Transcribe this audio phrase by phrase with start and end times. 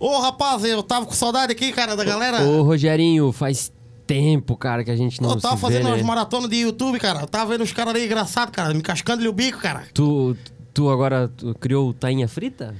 [0.00, 2.42] Ô, rapaz, eu tava com saudade aqui, cara, da galera.
[2.42, 3.70] Ô, Rogerinho, faz
[4.06, 6.06] tempo, cara, que a gente não eu tava se fazendo vê, umas né?
[6.06, 7.20] maratonas de YouTube, cara.
[7.20, 9.84] Eu tava vendo os caras ali engraçados, cara, me cascando-lhe o bico, cara.
[9.92, 10.34] Tu,
[10.72, 12.74] tu agora tu criou o tainha frita?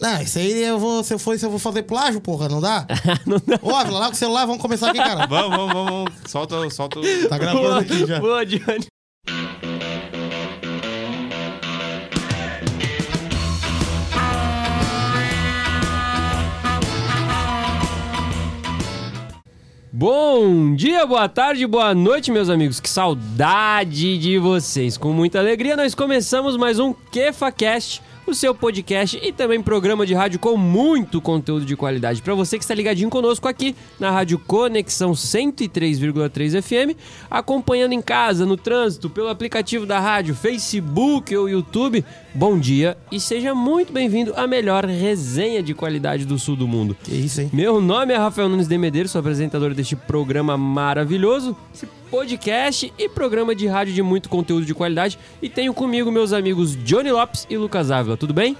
[0.00, 2.60] Não, isso aí eu vou, se eu for isso, eu vou fazer plágio, porra, não
[2.60, 2.86] dá?
[3.26, 3.60] não dá.
[3.62, 5.26] Ô, Ávila, lá com o celular, vamos começar aqui, cara.
[5.26, 6.12] Vamos, vamos, vamos, vamos.
[6.26, 7.28] Solta, solta o.
[7.28, 8.18] Tá gravando aqui já.
[8.18, 8.86] Boa, Johnny.
[19.94, 22.80] Bom dia, boa tarde, boa noite, meus amigos.
[22.80, 24.96] Que saudade de vocês.
[24.96, 30.14] Com muita alegria, nós começamos mais um KefaCast, o seu podcast e também programa de
[30.14, 32.22] rádio com muito conteúdo de qualidade.
[32.22, 36.98] Para você que está ligadinho conosco aqui na Rádio Conexão 103,3 FM,
[37.30, 42.02] acompanhando em casa, no trânsito, pelo aplicativo da rádio, Facebook ou YouTube,
[42.34, 46.96] bom dia e seja muito bem-vindo à melhor resenha de qualidade do sul do mundo.
[47.02, 47.50] Que isso, hein?
[47.52, 53.08] Meu nome é Rafael Nunes de Medeiros, sou apresentador deste programa maravilhoso, esse podcast e
[53.08, 55.18] programa de rádio de muito conteúdo de qualidade.
[55.40, 58.56] E tenho comigo meus amigos Johnny Lopes e Lucas Ávila, tudo bem?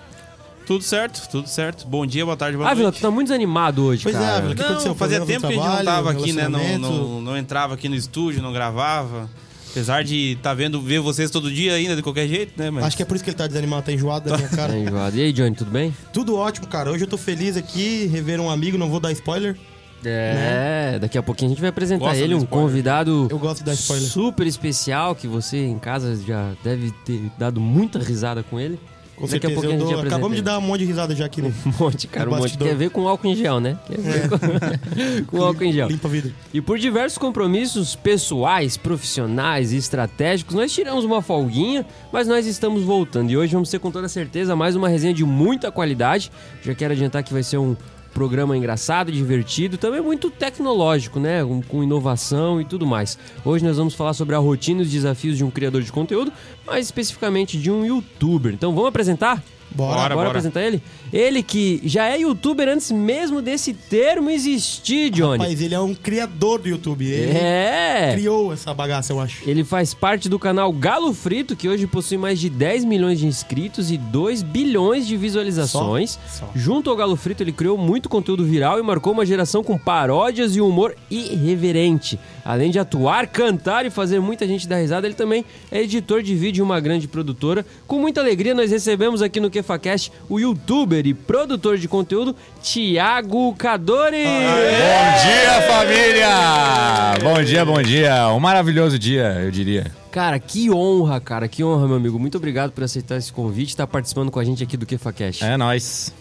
[0.65, 1.87] Tudo certo, tudo certo.
[1.89, 2.99] Bom dia, boa tarde, boa Ávila, noite.
[2.99, 4.37] tu tá muito desanimado hoje, Pois é, cara.
[4.37, 4.95] Ávila, O que não, aconteceu?
[4.95, 6.49] fazia tempo que a gente não tava aqui, né?
[6.49, 9.29] Não, não, não entrava aqui no estúdio, não gravava.
[9.73, 12.71] Apesar de estar vendo, ver vocês todo dia ainda, de qualquer jeito, né?
[12.71, 14.57] Mas Acho que é por isso que ele tá desanimado, tá enjoado da minha Tá
[14.57, 14.79] cara.
[14.79, 15.17] enjoado.
[15.17, 15.95] E aí, Johnny, tudo bem?
[16.13, 16.91] Tudo ótimo, cara.
[16.91, 19.57] Hoje eu tô feliz aqui, rever um amigo, não vou dar spoiler.
[20.05, 22.67] É, daqui a pouquinho a gente vai apresentar Gosta ele, um spoiler.
[22.67, 24.09] convidado Eu gosto de dar spoiler.
[24.09, 28.79] super especial que você em casa já deve ter dado muita risada com ele.
[29.17, 30.81] Com Daqui a certeza, pouquinho eu a gente dou- apresenta acabamos de dar um monte
[30.81, 31.53] de risada já aqui, né?
[31.67, 32.57] Um monte, cara, um monte.
[32.59, 33.79] Quer ver com álcool em gel, né?
[33.87, 35.89] Quer ver com, com álcool em gel.
[35.89, 36.33] Limpa a vida.
[36.53, 42.83] E por diversos compromissos pessoais, profissionais e estratégicos, nós tiramos uma folguinha, mas nós estamos
[42.83, 43.31] voltando.
[43.31, 46.31] E hoje vamos ter com toda certeza mais uma resenha de muita qualidade.
[46.63, 47.77] Já quero adiantar que vai ser um
[48.13, 51.45] programa engraçado, divertido, também muito tecnológico, né?
[51.45, 53.19] Com, com inovação e tudo mais.
[53.45, 56.33] Hoje nós vamos falar sobre a rotina e os desafios de um criador de conteúdo,
[56.67, 58.53] mais especificamente de um youtuber.
[58.53, 59.43] Então vamos apresentar?
[59.75, 59.95] Bora.
[60.01, 60.15] Bora.
[60.15, 60.83] Bora apresentar ele?
[61.13, 65.39] Ele que já é youtuber antes mesmo desse termo existir, Johnny.
[65.39, 67.07] Mas ele é um criador do YouTube.
[67.07, 68.13] Ele É!
[68.15, 69.49] criou essa bagaça, eu acho.
[69.49, 73.27] Ele faz parte do canal Galo Frito, que hoje possui mais de 10 milhões de
[73.27, 76.19] inscritos e 2 bilhões de visualizações.
[76.31, 76.47] Só?
[76.47, 76.51] Só.
[76.55, 80.57] Junto ao Galo Frito, ele criou muito conteúdo viral e marcou uma geração com paródias
[80.57, 82.19] e humor irreverente.
[82.45, 86.35] Além de atuar, cantar e fazer muita gente dar risada, ele também é editor de
[86.35, 87.65] vídeo em uma grande produtora.
[87.87, 93.55] Com muita alegria, nós recebemos aqui no KefaCast o youtuber e produtor de conteúdo, Thiago
[93.55, 94.25] Cadore.
[94.25, 97.15] Bom dia, família!
[97.23, 98.29] Bom dia, bom dia.
[98.29, 99.91] Um maravilhoso dia, eu diria.
[100.11, 102.19] Cara, que honra, cara, que honra, meu amigo.
[102.19, 105.43] Muito obrigado por aceitar esse convite e estar participando com a gente aqui do KefaCast.
[105.43, 106.13] É nóis.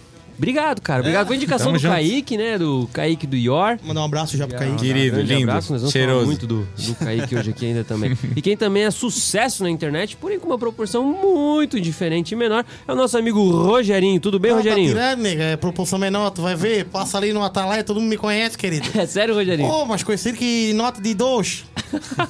[0.41, 1.02] Obrigado, cara.
[1.02, 1.28] Obrigado.
[1.28, 1.91] Foi indicação tamo do junto.
[1.94, 2.57] Kaique, né?
[2.57, 3.78] Do Kaique do IOR.
[3.85, 4.75] Mandar um abraço já pro Kaique.
[4.78, 6.16] Querido, Grande lindo, abraço, nós vamos cheiroso.
[6.16, 8.18] falar muito do, do Kaique hoje aqui ainda também.
[8.35, 12.66] E quem também é sucesso na internet, porém com uma proporção muito diferente e menor,
[12.88, 14.19] é o nosso amigo Rogerinho.
[14.19, 14.96] Tudo bem, Ah, Rogerinho?
[14.96, 15.44] Tá tirando, nega.
[15.44, 16.85] É proporção menor, tu vai ver.
[16.85, 18.88] Passa ali no Atalaia, todo mundo me conhece, querido.
[19.00, 19.69] É sério, Rogerinho?
[19.69, 21.66] Ô, mas conhecido que nota de dois.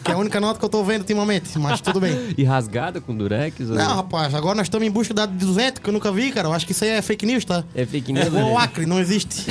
[0.04, 1.58] que é a única nota que eu tô vendo ultimamente.
[1.58, 2.12] Mas tudo bem.
[2.38, 3.70] E rasgada com durex?
[3.70, 6.32] ou- Não, rapaz, agora nós estamos em busca da de 200, que eu nunca vi,
[6.32, 6.48] cara.
[6.48, 7.64] Eu acho que isso aí é fake news, tá?
[7.76, 8.58] É fake É news, igual o?
[8.58, 9.46] Acre, não existe.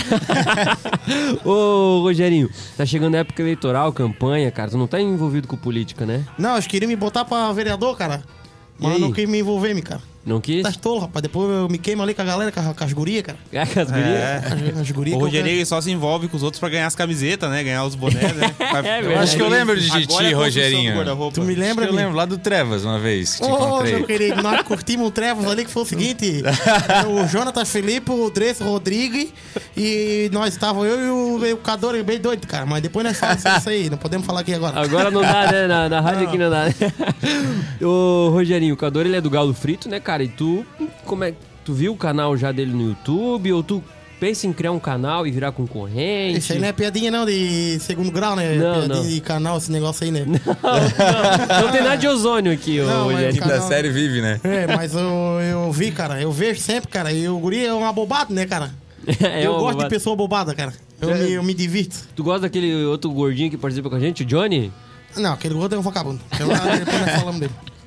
[1.45, 4.71] Ô, Rogerinho, tá chegando a época eleitoral, campanha, cara.
[4.71, 6.25] Tu não tá envolvido com política, né?
[6.39, 8.23] Não, eles queriam me botar pra vereador, cara.
[8.79, 9.01] E Mas aí?
[9.01, 10.01] eu não quis me envolver, me, cara.
[10.31, 10.63] Não quis?
[10.63, 11.23] Tá tolo, rapaz.
[11.23, 13.39] Depois eu me queimo ali com a galera, com, a- com as gurias, cara.
[13.53, 14.07] Ah, com as gurias?
[14.07, 14.43] É.
[14.75, 15.17] As, as gurias.
[15.17, 17.65] o Rogerinho só se envolve com os outros pra ganhar as camisetas, né?
[17.65, 18.55] Ganhar os bonés, né?
[18.85, 19.15] É.
[19.19, 20.95] Acho que eu lembro de Agora é ti, Rogerinho.
[21.33, 23.95] Tu me Acho lembra, que eu lembro lá do Trevas uma vez que te encontrei.
[23.97, 26.43] meu querido, nós curtimos o Trevos ali que foi o seguinte:
[27.09, 29.29] o Jonathan Felipe, o Dresse Rodrigues
[29.77, 32.65] e nós estávamos, eu e o, e o Cador bem doido, cara.
[32.65, 34.81] Mas depois nós falamos isso aí, não podemos falar aqui agora.
[34.81, 35.67] Agora não dá, né?
[35.67, 36.67] Na, na rádio aqui não dá.
[36.67, 36.75] né?
[37.83, 40.20] Ô, Rogerinho, o Cador ele é do Galo Frito, né, cara?
[40.23, 40.65] E tu,
[41.05, 41.35] como é.
[41.65, 43.53] Tu viu o canal já dele no YouTube?
[43.53, 43.83] Ou tu
[44.19, 46.39] pensa em criar um canal e virar concorrente?
[46.39, 48.55] Isso aí não é piadinha não de segundo grau, né?
[48.55, 49.03] Não, piadinha não.
[49.09, 50.25] de canal, esse negócio aí, né?
[50.27, 53.43] não, não tem nada de ozônio aqui, ô, Não, mas Rogerinho.
[53.43, 54.41] cara- Da série vive, né?
[54.43, 55.01] É, mas eu,
[55.43, 58.71] eu vi, cara, eu vejo sempre, cara, e o guri é uma bobada, né, cara?
[59.23, 60.73] É eu gosto de pessoa bobada, cara.
[61.01, 61.15] Eu, É.
[61.19, 61.97] me, eu me divirto.
[62.15, 64.71] Tu gosta daquele outro gordinho que participa com a gente, o Johnny?
[65.17, 66.21] Não, aquele gordo é um vagabundo.
[66.39, 66.57] Eu, nós
[67.19, 67.53] falamos dele.
[67.55, 67.80] Eu gosto-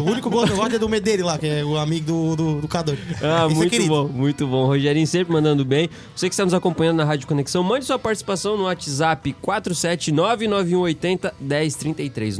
[0.00, 2.36] O único gordo que eu gosto é do Medeiro lá, que é o amigo do,
[2.36, 2.96] do, do Cador.
[3.22, 3.88] Ah, Esse é muito querido.
[3.88, 4.66] bom, muito bom.
[4.66, 5.88] Rogerinho sempre mandando bem.
[6.14, 12.38] Você que está nos acompanhando na Rádio Conexão, mande sua participação no WhatsApp 4799180 1033.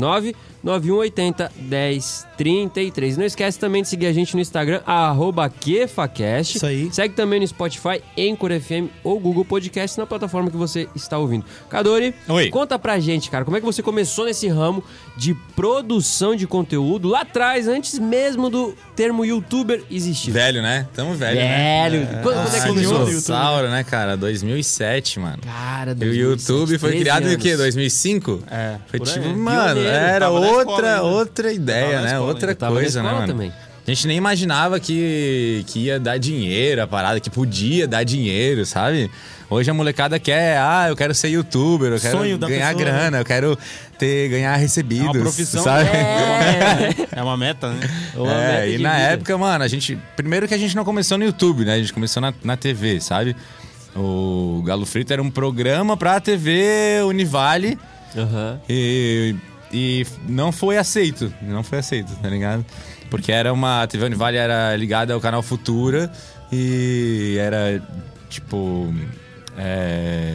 [0.64, 3.16] 9180 1033.
[3.18, 6.56] Não esquece também de seguir a gente no Instagram, arroba KefaCast.
[6.56, 6.88] Isso aí.
[6.92, 11.44] Segue também no Spotify, Anchor FM ou Google Podcast na plataforma que você está ouvindo.
[11.68, 12.48] Kadori, Oi.
[12.50, 14.82] conta pra gente, cara, como é que você começou nesse ramo
[15.16, 20.30] de produção de conteúdo lá atrás, antes mesmo do termo youtuber existir?
[20.30, 20.88] Velho, né?
[20.94, 21.90] Tamo velho, né?
[21.90, 22.06] Velho.
[22.22, 23.04] Quando, quando é que Ah, começou?
[23.04, 24.16] Dinossauro, né, cara?
[24.16, 25.38] 2007, mano.
[25.44, 27.48] Cara, E o 2007, YouTube foi 13 criado em o quê?
[27.48, 27.60] anos.
[27.60, 28.42] 2005?
[28.50, 31.02] É, Foi tipo, mano, Pioneiro, era outra, ainda.
[31.02, 32.06] outra ideia, né?
[32.12, 33.26] escola Outra coisa, né, mano?
[33.26, 33.52] também.
[33.86, 38.64] A gente nem imaginava que, que ia dar dinheiro a parada, que podia dar dinheiro,
[38.64, 39.10] sabe?
[39.50, 43.18] Hoje a molecada quer, ah, eu quero ser youtuber, eu quero Sonho ganhar pessoa, grana,
[43.18, 43.58] eu quero
[43.98, 45.04] ter, ganhar recebidos.
[45.04, 45.90] É uma profissão, sabe?
[45.90, 46.94] É.
[47.20, 47.80] É uma meta, né?
[48.16, 49.02] Uma É, meta e na vida.
[49.12, 49.98] época, mano, a gente.
[50.16, 51.74] Primeiro que a gente não começou no YouTube, né?
[51.74, 53.36] A gente começou na, na TV, sabe?
[53.94, 57.78] O Galo Frito era um programa pra TV Univale
[58.16, 58.58] Aham.
[58.68, 59.36] e,
[59.72, 61.32] e não foi aceito.
[61.42, 62.64] Não foi aceito, tá ligado?
[63.10, 63.82] Porque era uma.
[63.82, 66.10] A TV Univale era ligada ao canal Futura
[66.52, 67.82] e era
[68.28, 68.92] tipo.
[69.56, 70.34] É,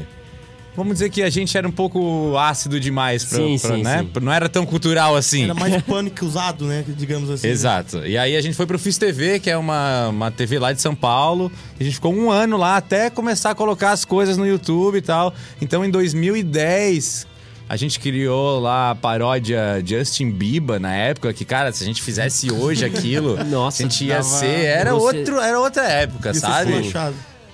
[0.75, 3.99] Vamos dizer que a gente era um pouco ácido demais, pra, Sim, pra- sim, né?
[3.99, 4.11] sim.
[4.21, 5.43] Não era tão cultural assim.
[5.43, 6.85] Era mais pânico usado, né?
[6.87, 7.49] Digamos assim.
[7.49, 8.05] Exato.
[8.05, 10.81] E aí a gente foi pro FIS TV, que é uma, uma TV lá de
[10.81, 11.51] São Paulo.
[11.77, 15.01] A gente ficou um ano lá até começar a colocar as coisas no YouTube e
[15.01, 15.33] tal.
[15.59, 17.27] Então em 2010
[17.69, 22.01] a gente criou lá a paródia Justin Bieber na época, que, cara, se a gente
[22.01, 24.65] fizesse hoje aquilo, Nossa, a gente ia dava- ser.
[24.65, 26.91] Era, você- outro, era outra época, Isso sabe?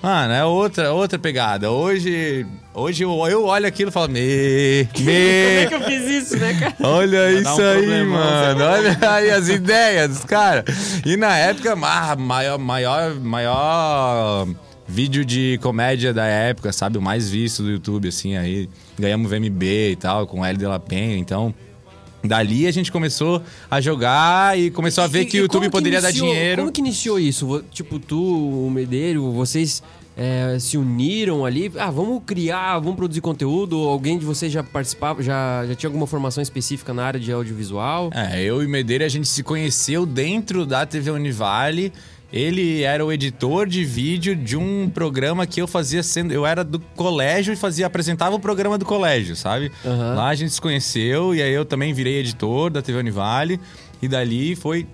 [0.02, 1.70] Mano, é outra, outra pegada.
[1.70, 5.66] Hoje, hoje eu, eu olho aquilo e falo, me, Como é me.
[5.68, 6.74] que eu fiz isso, né, cara?
[6.80, 8.64] Olha dar isso um aí, problemão, mano.
[8.64, 10.64] Olha aí as ideias dos caras.
[11.04, 14.46] E na época, maior, maior, maior
[14.88, 16.98] vídeo de comédia da época, sabe?
[16.98, 18.68] O mais visto do YouTube, assim, aí.
[18.98, 21.54] Ganhamos VMB e tal, com L de La Penha, então...
[22.24, 23.40] Dali a gente começou
[23.70, 26.62] a jogar e começou a ver E- que o YouTube que poderia dar iniciou- dinheiro.
[26.62, 27.62] Como que iniciou isso?
[27.70, 29.80] Tipo, tu, o Medeiro, vocês
[30.16, 31.70] é, se uniram ali?
[31.78, 33.76] Ah, vamos criar, vamos produzir conteúdo?
[33.76, 38.10] Alguém de vocês já participava, já, já tinha alguma formação específica na área de audiovisual?
[38.12, 41.92] É, eu e Medeira a gente se conheceu dentro da TV Univale.
[42.32, 46.32] Ele era o editor de vídeo de um programa que eu fazia sendo.
[46.32, 49.70] Eu era do colégio e fazia, apresentava o programa do colégio, sabe?
[49.84, 50.14] Aham.
[50.14, 53.60] Lá a gente se conheceu e aí eu também virei editor da TV Univale.
[54.02, 54.86] E dali foi.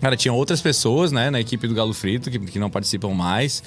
[0.00, 3.62] Cara, tinha outras pessoas, né, na equipe do Galo Frito que, que não participam mais.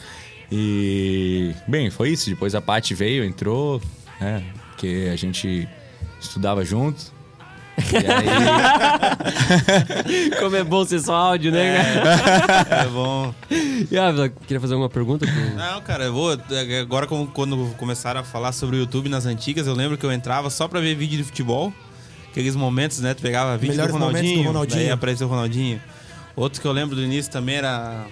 [0.51, 1.53] E.
[1.67, 2.29] Bem, foi isso.
[2.29, 3.81] Depois a Paty veio, entrou,
[4.19, 4.43] né?
[4.71, 5.67] Porque a gente
[6.19, 7.18] estudava junto.
[7.79, 7.89] Aí.
[10.39, 12.83] Como é bom ser só áudio, né, cara?
[12.83, 13.33] É bom.
[13.91, 15.25] E a Ávila, queria fazer alguma pergunta?
[15.25, 16.37] pro- Não, cara, eu vou.
[16.81, 20.11] Agora, como- quando começaram a falar sobre o YouTube nas antigas, eu lembro que eu
[20.11, 21.73] entrava só pra ver vídeo de futebol.
[22.31, 23.13] Aqueles momentos, né?
[23.13, 24.81] Tu pegava vídeo Melhores do momentos do Ronaldinho, Ronaldinho.
[24.83, 25.81] daí apareceu o Ronaldinho.
[26.35, 28.05] Outro que eu lembro do início também era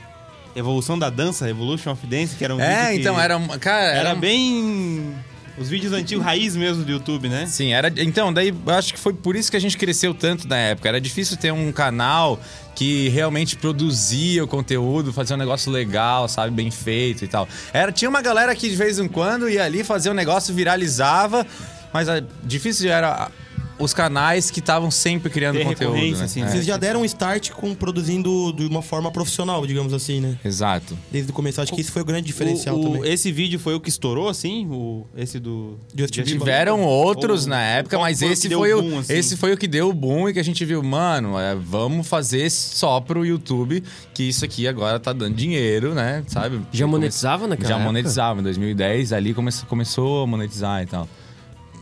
[0.56, 3.38] Evolução da Dança, Evolution of Dance, que era um É, vídeo que então era.
[3.38, 4.16] uma- Cara, Era era.
[4.16, 5.14] bem.
[5.58, 7.48] Os vídeos antigos raiz mesmo do YouTube, né?
[7.48, 7.92] Sim, era.
[7.98, 10.88] Então, daí eu acho que foi por isso que a gente cresceu tanto na época.
[10.88, 12.40] Era difícil ter um canal
[12.76, 17.48] que realmente produzia o conteúdo, fazia um negócio legal, sabe, bem feito e tal.
[17.74, 21.46] Era, tinha uma galera que de vez em quando ia ali fazer um negócio, viralizava,
[21.92, 23.32] mas a, difícil era
[23.80, 26.18] os canais que estavam sempre criando Ter conteúdo.
[26.18, 26.24] Né?
[26.24, 30.20] assim, É, Vocês já deram um start com produzindo de uma forma profissional, digamos assim,
[30.20, 30.38] né?
[30.44, 30.98] Exato.
[31.12, 31.62] Desde o começo.
[31.62, 33.12] Acho que esse foi o grande diferencial O- o- também.
[33.12, 34.66] Esse vídeo foi o que estourou, assim?
[34.68, 35.78] O, esse do.
[35.96, 36.40] Justin Bieber.
[36.40, 39.14] Tiveram outros Ou- na época, mas esse foi, o, boom, assim?
[39.14, 42.08] esse foi o que deu o boom e que a gente viu, mano, é, vamos
[42.08, 46.24] fazer só pro YouTube, que isso aqui agora tá dando dinheiro, né?
[46.28, 46.62] Sabe?
[46.72, 47.86] Já monetizava naquela Já época?
[47.88, 51.08] monetizava, em 2010 ali come, começou a monetizar e tal.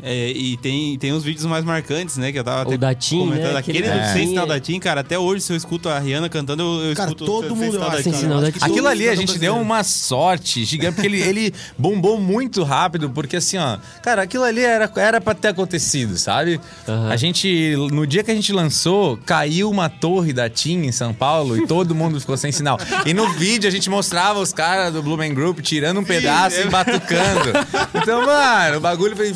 [0.07, 2.31] É, e tem, tem uns vídeos mais marcantes, né?
[2.31, 3.53] Que eu tava O até da Tim, comentando.
[3.53, 3.57] né?
[3.59, 6.29] Aquele Aquele do Sem Sinal da Tim, cara, até hoje, se eu escuto a Rihanna
[6.29, 8.13] cantando, eu, eu Cara, escuto todo Sem mundo, acho, Sem.
[8.13, 8.59] Sinal da Tim.
[8.61, 9.55] Aquilo ali a gente deu brasileiro.
[9.61, 14.61] uma sorte gigante, porque ele, ele bombou muito rápido, porque assim, ó, cara, aquilo ali
[14.61, 16.61] era, era pra ter acontecido, sabe?
[16.87, 17.09] Aham.
[17.09, 21.13] A gente, no dia que a gente lançou, caiu uma torre da TIM em São
[21.15, 22.77] Paulo e todo mundo ficou sem sinal.
[23.07, 26.69] E no vídeo a gente mostrava os caras do Blumen Group tirando um pedaço e
[26.69, 27.51] batucando.
[27.95, 29.33] Então, mano, o bagulho foi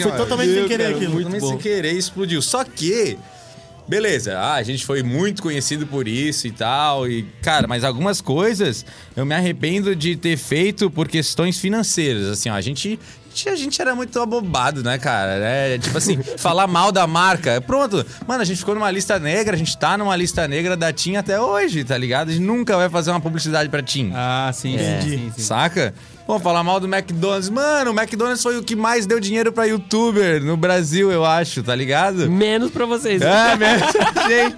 [0.00, 1.12] assim, Foi ó, totalmente sem querer cara, aquilo.
[1.12, 1.62] Totalmente Muito sem bom.
[1.62, 2.42] querer e explodiu.
[2.42, 3.18] Só que
[3.88, 7.08] Beleza, ah, a gente foi muito conhecido por isso e tal.
[7.08, 8.84] E, cara, mas algumas coisas
[9.14, 12.26] eu me arrependo de ter feito por questões financeiras.
[12.26, 12.98] Assim, ó, a gente.
[13.46, 15.32] A gente era muito abobado, né, cara?
[15.34, 17.60] É, tipo assim, falar mal da marca.
[17.60, 18.04] Pronto.
[18.26, 21.16] Mano, a gente ficou numa lista negra, a gente tá numa lista negra da TIM
[21.16, 22.30] até hoje, tá ligado?
[22.30, 24.10] A gente nunca vai fazer uma publicidade pra TIM.
[24.14, 25.00] Ah, sim, É.
[25.02, 25.42] sim, sim, sim.
[25.42, 25.94] Saca?
[26.26, 27.48] Vamos falar mal do McDonald's.
[27.48, 31.62] Mano, o McDonald's foi o que mais deu dinheiro pra youtuber no Brasil, eu acho,
[31.62, 32.28] tá ligado?
[32.28, 33.22] Menos pra vocês.
[33.22, 33.86] É, mesmo,
[34.28, 34.56] gente.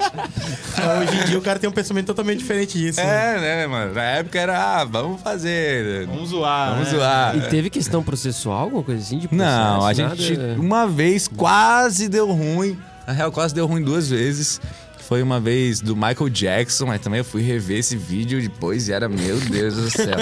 [0.79, 3.01] Hoje em dia o cara tem um pensamento totalmente diferente disso.
[3.01, 3.37] né?
[3.37, 3.93] É, né, mano?
[3.93, 6.07] Na época era, ah, vamos fazer.
[6.07, 6.71] Vamos zoar.
[6.71, 6.99] Vamos né?
[6.99, 7.37] zoar.
[7.37, 9.19] E teve questão processual, alguma coisa assim?
[9.19, 10.17] De processo, Não, a nada?
[10.17, 12.79] gente uma vez quase deu ruim.
[13.07, 14.61] Na real, quase deu ruim duas vezes.
[15.09, 18.93] Foi uma vez do Michael Jackson, mas também eu fui rever esse vídeo depois e
[18.93, 20.19] era, meu Deus do céu.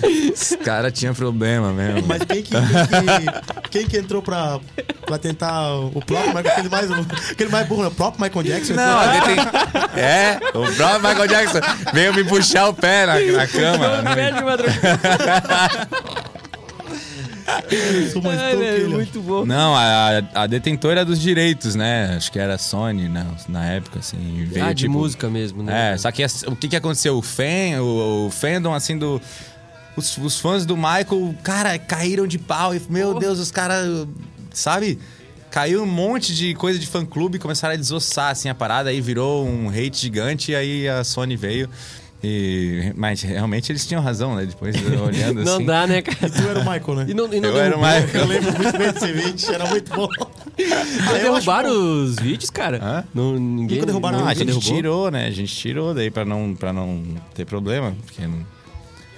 [0.32, 2.06] Esse cara tinha problema mesmo.
[2.06, 4.58] Mas quem que, quem que, quem que entrou pra,
[5.04, 6.90] pra tentar o próprio Michael, aquele mais,
[7.30, 7.88] aquele mais burro, né?
[7.88, 8.72] o próprio Michael Jackson?
[8.72, 11.60] Não, a deten- É, o próprio Michael Jackson
[11.92, 14.02] veio me puxar o pé na, na cama.
[14.02, 15.88] Não perde madrugada.
[18.06, 19.44] entrou mais Ai, velho, muito bom.
[19.44, 22.14] Não, a, a detentora dos direitos, né?
[22.16, 24.46] Acho que era a Sony na, na época, assim.
[24.46, 25.92] Veio, ah, de tipo, música mesmo, né?
[25.92, 27.16] É, só que o que que aconteceu?
[27.16, 29.20] O fan, o, o fandom, assim, do...
[29.96, 32.74] Os, os fãs do Michael, cara, caíram de pau.
[32.74, 34.06] E, meu Deus, os caras,
[34.52, 34.98] sabe?
[35.50, 38.90] Caiu um monte de coisa de fã-clube, começaram a desossar, assim, a parada.
[38.90, 41.68] Aí virou um hate gigante, e aí a Sony veio.
[42.22, 44.44] E, mas realmente eles tinham razão, né?
[44.44, 45.64] Depois olhando Não assim.
[45.64, 46.30] dá, né, cara?
[46.30, 47.06] Tu era o Michael, né?
[47.08, 48.08] E não, e não Eu era o Michael.
[48.14, 50.08] Eu lembro muito bem desse vídeo, era muito bom.
[50.60, 52.02] Não Aí acho derrubaram bom.
[52.04, 52.78] os vídeos, cara?
[52.82, 53.04] Hã?
[53.14, 54.74] Não, ninguém, Nunca derrubaram Não, a gente derrubou?
[54.74, 55.26] tirou, né?
[55.26, 57.02] A gente tirou daí pra não, pra não
[57.34, 57.94] ter problema.
[58.04, 58.44] Porque não-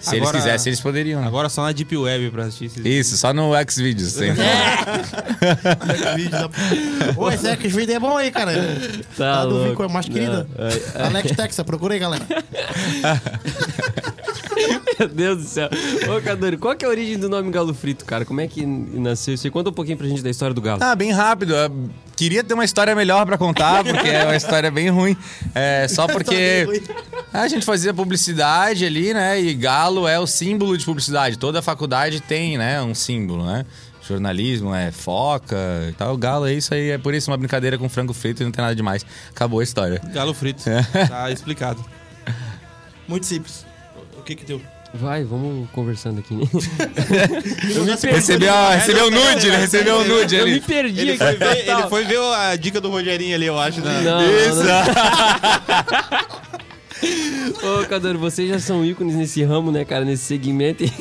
[0.02, 1.20] se eles Agora- quisessem, eles poderiam.
[1.20, 1.26] né?
[1.26, 4.14] Agora só na Deep Web pra assistir esses Isso, só no Xvideos.
[4.14, 4.26] da...
[7.16, 8.52] Ô, esse é vídeo é bom aí, cara.
[9.16, 9.70] Tá Tá do louco.
[9.70, 10.46] Vico, é mais querida.
[10.56, 12.24] Não, ai, Alex Texas, procura aí, galera.
[14.98, 15.68] Meu Deus do céu.
[16.08, 18.24] Ô, Cadori, qual que é a origem do nome Galo Frito, cara?
[18.24, 19.46] Como é que nasceu isso?
[19.46, 19.50] aí?
[19.50, 20.82] Conta um pouquinho pra gente da história do Galo.
[20.82, 21.54] Ah, bem rápido.
[21.54, 25.16] Eu queria ter uma história melhor pra contar, porque é uma história bem ruim.
[25.54, 26.66] É, só porque
[27.32, 29.40] a gente fazia publicidade ali, né?
[29.40, 31.38] E galo é o símbolo de publicidade.
[31.38, 32.80] Toda faculdade tem, né?
[32.82, 33.64] Um símbolo, né?
[34.06, 35.56] Jornalismo é foca
[35.88, 36.14] e tal.
[36.14, 36.90] O galo é isso aí.
[36.90, 39.06] É por isso uma brincadeira com frango frito e não tem nada demais.
[39.30, 40.00] Acabou a história.
[40.12, 40.62] Galo frito.
[41.08, 41.84] Tá explicado.
[43.06, 43.71] Muito simples.
[44.22, 44.60] O que que deu?
[44.94, 46.32] Vai, vamos conversando aqui.
[46.40, 46.42] né?
[47.74, 49.56] Eu me Recebeu, recebeu o nude, né?
[49.56, 50.60] Recebeu o nude Eu me ali.
[50.60, 51.18] perdi Ele aqui.
[51.18, 53.80] foi, ver, ele foi ver a dica do Rogerinho ali, eu acho.
[53.80, 54.00] né?
[54.02, 54.62] Não, Isso.
[54.62, 54.82] não, não.
[57.82, 60.92] Ô, Cadoro, vocês já são ícones nesse ramo, né, cara, nesse segmento e,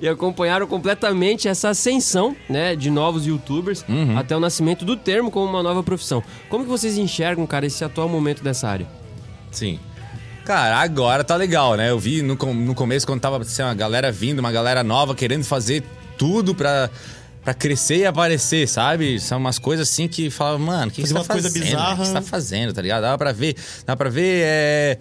[0.00, 3.84] e acompanharam completamente essa ascensão, né, de novos youtubers
[4.18, 6.24] até o nascimento do termo como uma nova profissão.
[6.48, 8.88] Como que vocês enxergam, cara, esse atual momento dessa área?
[9.52, 9.78] Sim.
[10.44, 11.90] Cara, agora tá legal, né?
[11.90, 15.44] Eu vi no, no começo, quando tava assim, uma galera vindo, uma galera nova querendo
[15.44, 15.84] fazer
[16.18, 16.90] tudo pra,
[17.44, 19.20] pra crescer e aparecer, sabe?
[19.20, 21.64] São umas coisas assim que falava, mano, o que, que você tá coisa fazendo?
[21.64, 21.94] bizarra.
[21.94, 23.02] O que você tá fazendo, tá ligado?
[23.02, 23.56] Dá pra ver,
[23.86, 24.98] dá pra ver, é...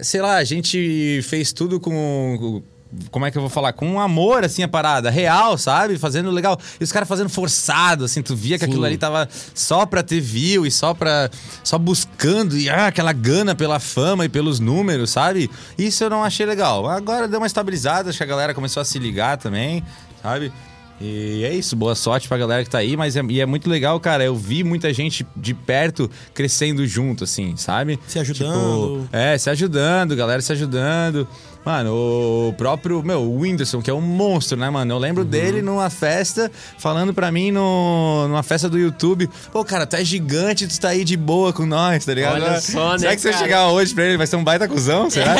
[0.00, 2.62] Sei lá, a gente fez tudo com...
[3.10, 3.72] Como é que eu vou falar?
[3.72, 5.10] Com um amor, assim, a parada.
[5.10, 5.98] Real, sabe?
[5.98, 6.58] Fazendo legal.
[6.80, 8.22] E os caras fazendo forçado, assim.
[8.22, 8.70] Tu via que Sim.
[8.70, 11.30] aquilo ali tava só pra ter view e só pra...
[11.64, 12.56] Só buscando.
[12.56, 15.50] E ah, aquela gana pela fama e pelos números, sabe?
[15.76, 16.88] Isso eu não achei legal.
[16.88, 18.10] Agora deu uma estabilizada.
[18.10, 19.82] Acho que a galera começou a se ligar também,
[20.22, 20.52] sabe?
[21.00, 23.68] E é isso, boa sorte pra galera que tá aí, mas é, e é muito
[23.68, 24.24] legal, cara.
[24.24, 27.98] Eu vi muita gente de perto crescendo junto, assim, sabe?
[28.06, 29.02] Se ajudando.
[29.02, 31.28] Tipo, é, se ajudando, galera se ajudando.
[31.66, 34.94] Mano, o próprio, meu, o Whindersson, que é um monstro, né, mano?
[34.94, 35.28] Eu lembro Uhum.
[35.28, 39.28] dele numa festa, falando pra mim no, numa festa do YouTube.
[39.50, 42.34] Pô, cara, tu é gigante, tu tá aí de boa com nós, tá ligado?
[42.36, 44.68] Olha só, Será né, que se eu chegar hoje pra ele, vai ser um baita
[44.68, 45.10] cuzão?
[45.10, 45.34] Será?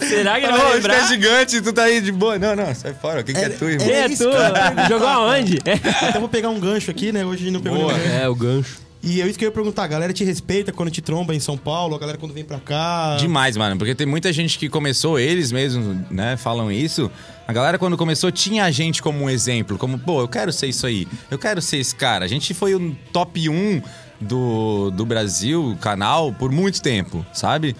[0.00, 1.06] Será que ele Não, vai hoje tu é lembrar?
[1.08, 2.36] gigante, tu tá aí de boa.
[2.36, 3.22] Não, não, sai fora.
[3.22, 3.86] Quem que é É- tu, irmão?
[3.86, 4.88] Quem é isso, tu?
[4.88, 5.60] Jogou aonde?
[5.64, 5.74] É.
[6.08, 7.24] Até vou pegar um gancho aqui, né?
[7.24, 7.92] Hoje não pegou Boa.
[7.92, 8.12] ninguém.
[8.22, 8.87] é, o gancho.
[9.08, 9.84] E é isso que eu ia perguntar.
[9.84, 11.96] A galera te respeita quando te tromba em São Paulo?
[11.96, 13.16] A galera quando vem pra cá?
[13.18, 17.10] Demais, mano, porque tem muita gente que começou, eles mesmos, né, falam isso.
[17.46, 20.66] A galera, quando começou, tinha a gente como um exemplo, como, pô, eu quero ser
[20.66, 22.26] isso aí, eu quero ser esse cara.
[22.26, 23.80] A gente foi o top 1
[24.20, 27.74] do, do Brasil, canal, por muito tempo, sabe?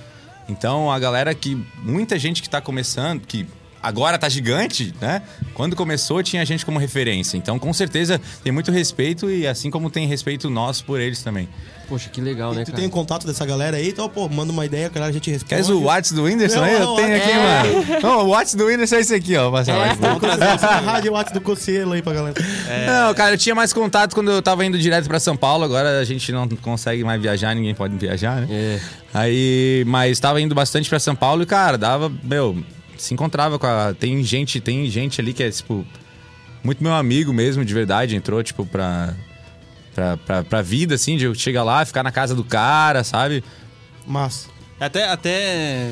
[0.49, 1.63] Então, a galera que.
[1.83, 3.47] Muita gente que tá começando, que
[3.83, 5.23] agora tá gigante, né?
[5.55, 7.37] Quando começou, tinha a gente como referência.
[7.37, 11.49] Então, com certeza, tem muito respeito e assim como tem respeito nosso por eles também.
[11.89, 12.83] Poxa, que legal, né, E tu cara?
[12.83, 13.89] tem contato dessa galera aí?
[13.89, 15.49] Então, pô, manda uma ideia, cara, a gente responde.
[15.49, 16.75] Queres o Whats do Whindersson Não, aí?
[16.75, 17.39] Eu tenho aqui, é.
[17.39, 17.87] mano.
[18.03, 19.51] Não, o Whats do Whindersson é esse aqui, ó.
[19.51, 19.95] Passa lá.
[19.95, 22.35] Vamos trazer essa rádio WhatsApp do Cocielo aí pra galera.
[22.87, 25.65] Não, cara, eu tinha mais contato quando eu tava indo direto pra São Paulo.
[25.65, 28.49] Agora a gente não consegue mais viajar, ninguém pode viajar, né?
[28.51, 28.81] É.
[29.15, 32.63] Aí, mas tava indo bastante pra São Paulo e, cara, dava, meu,
[32.99, 33.95] se encontrava com a.
[33.95, 35.87] Tem gente, tem gente ali que é, tipo,
[36.63, 39.15] muito meu amigo mesmo, de verdade, entrou, tipo, pra.
[39.95, 43.43] Pra, pra, pra vida, assim, de eu chegar lá, ficar na casa do cara, sabe?
[44.07, 45.89] Mas, Até, até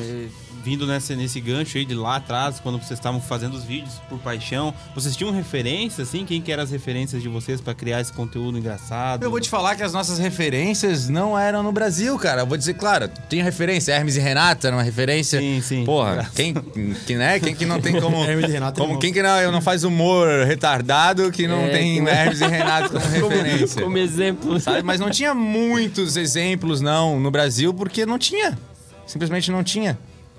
[0.67, 4.19] vindo nessa, nesse gancho aí de lá atrás, quando vocês estavam fazendo os vídeos por
[4.19, 6.25] paixão, vocês tinham referência, assim?
[6.25, 9.23] Quem que eram as referências de vocês pra criar esse conteúdo engraçado?
[9.23, 12.41] Eu vou te falar que as nossas referências não eram no Brasil, cara.
[12.41, 13.93] Eu vou dizer, claro, tem referência.
[13.93, 15.39] Hermes e Renata era uma referência.
[15.39, 15.85] Sim, sim.
[15.85, 17.39] Porra, quem, que, né?
[17.39, 18.21] quem que não tem como.
[18.25, 21.69] Hermes e Renato é como quem que não, não faz humor retardado que não É,
[21.69, 23.67] tem como- Hermes e Renato como referência.
[23.75, 24.59] Como, como exemplo.
[24.59, 24.83] Sabe?
[24.83, 28.57] Mas não tinha muitos exemplos, não, no Brasil, porque não tinha.
[29.05, 29.97] Simplesmente não tinha.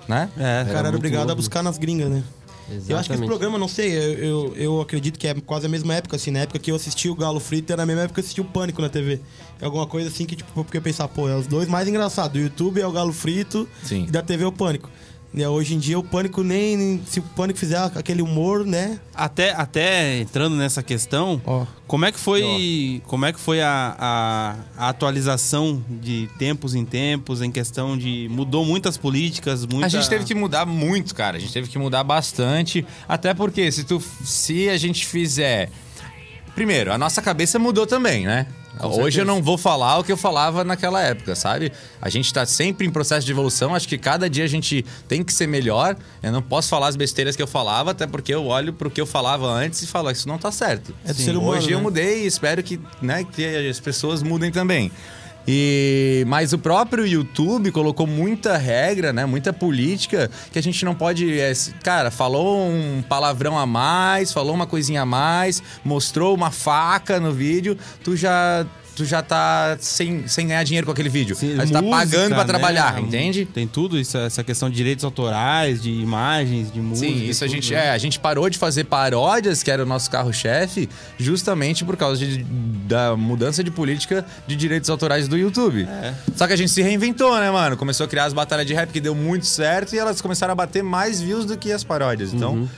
[0.09, 0.29] Né?
[0.38, 2.23] É, O cara era obrigado a buscar nas gringas, né?
[2.71, 3.27] Eu acho que esse Exatamente.
[3.27, 6.41] programa, não sei, eu, eu, eu acredito que é quase a mesma época, assim, na
[6.41, 8.45] época que eu assisti o Galo Frito, era na mesma época que eu assisti o
[8.45, 9.21] Pânico na TV.
[9.61, 12.38] É alguma coisa assim que, tipo, porque eu pensar, pô, é os dois mais engraçados.
[12.38, 14.05] O YouTube é o Galo Frito Sim.
[14.07, 14.91] e da TV é o Pânico.
[15.38, 18.99] Né, hoje em dia o Pânico nem, nem- Se o Pânico fizer aquele humor, né?
[19.14, 21.64] Até, até entrando nessa questão, Ó.
[21.87, 26.85] como é que foi, como é que foi a, a, a atualização de tempos em
[26.85, 28.26] tempos, em questão de.
[28.33, 29.87] Mudou muitas políticas, muita...
[29.87, 31.37] A gente teve que mudar muito, cara.
[31.37, 32.85] A gente teve que mudar bastante.
[33.09, 35.71] Até porque se, tu, se a gente fizer.
[36.52, 38.49] Primeiro, a nossa cabeça mudou também, né?
[38.87, 41.73] Hoje eu não vou falar o que eu falava naquela época, sabe?
[42.00, 43.75] A gente tá sempre em processo de evolução.
[43.75, 45.97] Acho que cada dia a gente tem que ser melhor.
[46.23, 49.00] Eu não posso falar as besteiras que eu falava, até porque eu olho pro que
[49.00, 50.94] eu falava antes e falo, isso não tá certo.
[51.04, 51.82] É do ser humano, Hoje eu né?
[51.82, 54.92] mudei e espero que, né, que as pessoas mudem também.
[55.50, 60.95] E mas o próprio YouTube colocou muita regra, né, muita política que a gente não
[60.95, 61.50] pode, é,
[61.83, 67.33] cara, falou um palavrão a mais, falou uma coisinha a mais, mostrou uma faca no
[67.33, 68.67] vídeo, tu já
[68.99, 71.35] tu já tá sem, sem ganhar dinheiro com aquele vídeo.
[71.35, 72.45] Sim, Mas tá música, pagando pra né?
[72.45, 73.47] trabalhar, entende?
[73.47, 77.11] Tem tudo isso, essa questão de direitos autorais, de imagens, de música.
[77.11, 77.87] Sim, isso a tudo, gente né?
[77.87, 82.25] é, a gente parou de fazer paródias, que era o nosso carro-chefe, justamente por causa
[82.26, 85.83] de- da mudança de política de direitos autorais do YouTube.
[85.85, 86.12] É.
[86.37, 87.76] Só que a gente se reinventou, né, mano?
[87.76, 90.55] Começou a criar as batalhas de rap que deu muito certo e elas começaram a
[90.55, 92.35] bater mais views do que as paródias.
[92.35, 92.69] Então, Uhum.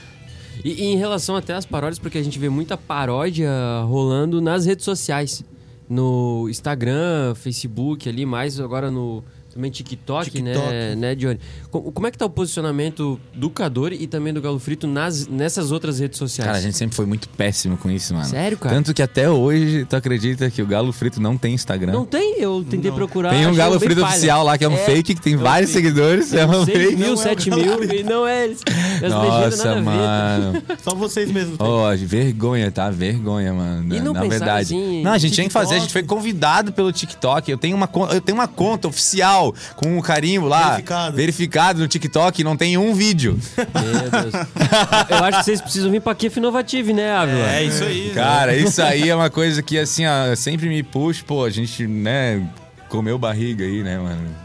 [0.63, 3.49] E, e em relação até às paródias, porque a gente vê muita paródia
[3.87, 5.43] rolando nas redes sociais.
[5.91, 9.21] No Instagram, Facebook ali, mais agora no
[9.53, 10.95] também TikTok, né, TikTok.
[10.97, 11.39] né, Johnny?
[11.69, 15.27] Co- Como é que tá o posicionamento do Cador e também do Galo Frito nas,
[15.27, 16.47] nessas outras redes sociais?
[16.47, 18.25] cara, a gente sempre foi muito péssimo com isso, mano.
[18.27, 18.75] Sério, cara?
[18.75, 21.91] Tanto que até hoje, tu acredita que o Galo Frito não tem Instagram?
[21.93, 22.35] Não tem?
[22.39, 22.97] Eu tentei Não.
[22.97, 23.31] procurar.
[23.31, 24.11] Tem um Galo Frito falha.
[24.13, 25.87] oficial lá, que é um fake, que tem é vários fake.
[25.87, 26.33] seguidores.
[26.33, 26.95] É um 6 fake.
[26.95, 28.61] mil, Não é o 7 Galo mil, e não é eles.
[29.09, 29.81] Nossa, ver.
[29.81, 30.63] mano.
[30.83, 31.57] Só vocês mesmos.
[31.59, 32.89] Ó, vergonha, tá?
[32.89, 33.95] Vergonha, mano.
[33.95, 34.73] E não na verdade.
[34.75, 37.49] assim, não, a gente tinha que fazer, a gente foi convidado pelo TikTok.
[37.49, 39.40] Eu tenho uma, eu tenho uma conta oficial
[39.75, 40.71] com o carimbo lá.
[40.71, 41.15] Verificado.
[41.15, 43.39] Verificado no TikTok, não tem um vídeo.
[43.57, 44.33] Meu Deus.
[45.09, 47.51] Eu acho que vocês precisam vir pra Kif Inovative, né, Ávila?
[47.55, 48.07] É isso aí.
[48.09, 48.13] né?
[48.13, 51.23] Cara, isso aí é uma coisa que, assim, ó, sempre me puxa.
[51.25, 52.45] Pô, a gente, né,
[52.89, 54.41] comeu barriga aí, né, mano?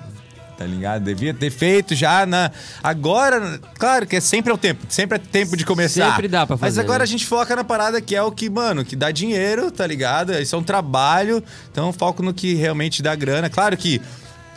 [0.56, 1.04] Tá ligado?
[1.04, 2.50] Devia ter feito já na.
[2.82, 4.86] Agora, claro que é sempre é o tempo.
[4.88, 6.12] Sempre é tempo de começar.
[6.12, 7.02] Sempre dá pra Mas fazer, agora né?
[7.04, 10.32] a gente foca na parada que é o que, mano, que dá dinheiro, tá ligado?
[10.32, 11.44] Isso é um trabalho.
[11.70, 13.50] Então foco no que realmente dá grana.
[13.50, 14.00] Claro que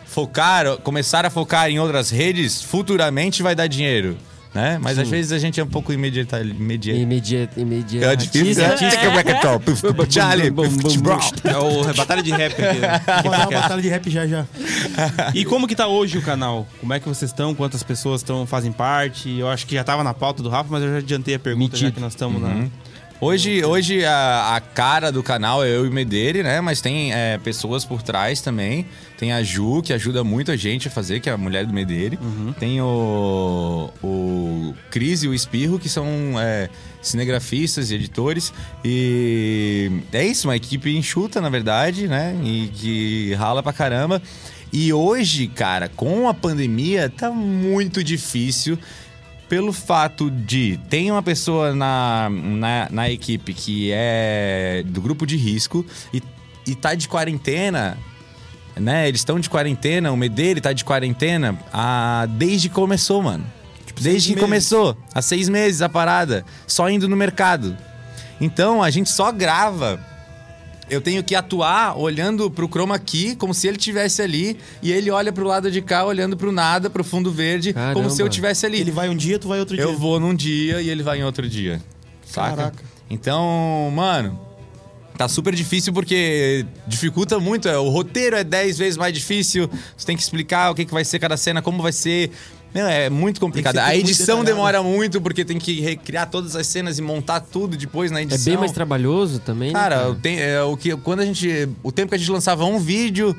[0.09, 4.17] focar, começar a focar em outras redes futuramente vai dar dinheiro.
[4.51, 4.79] Né?
[4.81, 6.41] Mas às vezes a gente é um pouco imediata.
[6.41, 6.97] imediata.
[6.99, 8.05] Imediato, imediato.
[8.07, 8.75] É difícil, né?
[10.09, 11.19] Charlie, Bum, bum, bum, bum.
[11.43, 12.79] É o batalha de rap aqui.
[12.79, 13.01] né?
[13.51, 14.45] Batalha de rap já já.
[15.35, 16.67] E como que tá hoje o canal?
[16.79, 17.53] Como é que vocês estão?
[17.53, 19.29] Quantas pessoas estão fazem parte?
[19.37, 21.77] Eu acho que já tava na pauta do Rafa, mas eu já adiantei a pergunta
[21.77, 21.95] já Metido.
[21.95, 22.65] que nós estamos na...
[23.21, 26.61] Hoje, hoje a, a cara do canal é eu e o Medeire, né?
[26.61, 28.85] Mas tem é, pessoas por trás também.
[29.17, 31.73] Tem a Ju, que ajuda muito a gente a fazer, que é a mulher do
[31.73, 32.17] Medeire.
[32.57, 36.07] Tem o, o Cris e o Espirro, que são
[36.39, 36.69] é,
[37.01, 38.53] cinegrafistas e editores.
[38.85, 42.33] E é isso, uma equipe enxuta, na verdade, né?
[42.41, 44.21] E que rala pra caramba.
[44.71, 48.79] E hoje, cara, com a pandemia, tá muito difícil
[49.49, 55.35] pelo fato de tem uma pessoa na, na, na equipe que é do grupo de
[55.35, 55.83] risco
[56.13, 56.21] e,
[56.67, 57.97] e tá de quarentena,
[58.75, 59.07] né?
[59.07, 63.43] Eles estão de quarentena, o Medeiro tá de quarentena a, desde que começou, mano.
[63.99, 64.45] desde que meses.
[64.45, 67.75] começou, há seis meses a parada, só indo no mercado.
[68.39, 69.99] Então a gente só grava.
[70.89, 75.11] Eu tenho que atuar olhando pro chroma key como se ele tivesse ali e ele
[75.11, 78.09] olha pro lado de cá olhando pro nada, pro fundo verde, como Caramba.
[78.09, 78.79] se eu tivesse ali.
[78.79, 79.97] Ele vai um dia, tu vai outro Eu dia.
[79.97, 81.81] vou num dia e ele vai em outro dia.
[82.25, 82.55] Saca?
[82.55, 82.83] Caraca.
[83.09, 84.39] Então, mano,
[85.17, 87.67] tá super difícil porque dificulta muito.
[87.67, 89.69] é, O roteiro é 10 vezes mais difícil.
[89.97, 92.31] Você tem que explicar o que, que vai ser cada cena, como vai ser.
[92.73, 93.77] Meu, é muito complicado.
[93.77, 94.45] A muito edição detalhado.
[94.45, 98.23] demora muito porque tem que recriar todas as cenas e montar tudo depois na É
[98.23, 98.45] edição.
[98.45, 101.67] bem mais trabalhoso também, né, Cara, o, tem- é, o que, quando a gente.
[101.81, 103.35] O tempo que a gente lançava um vídeo.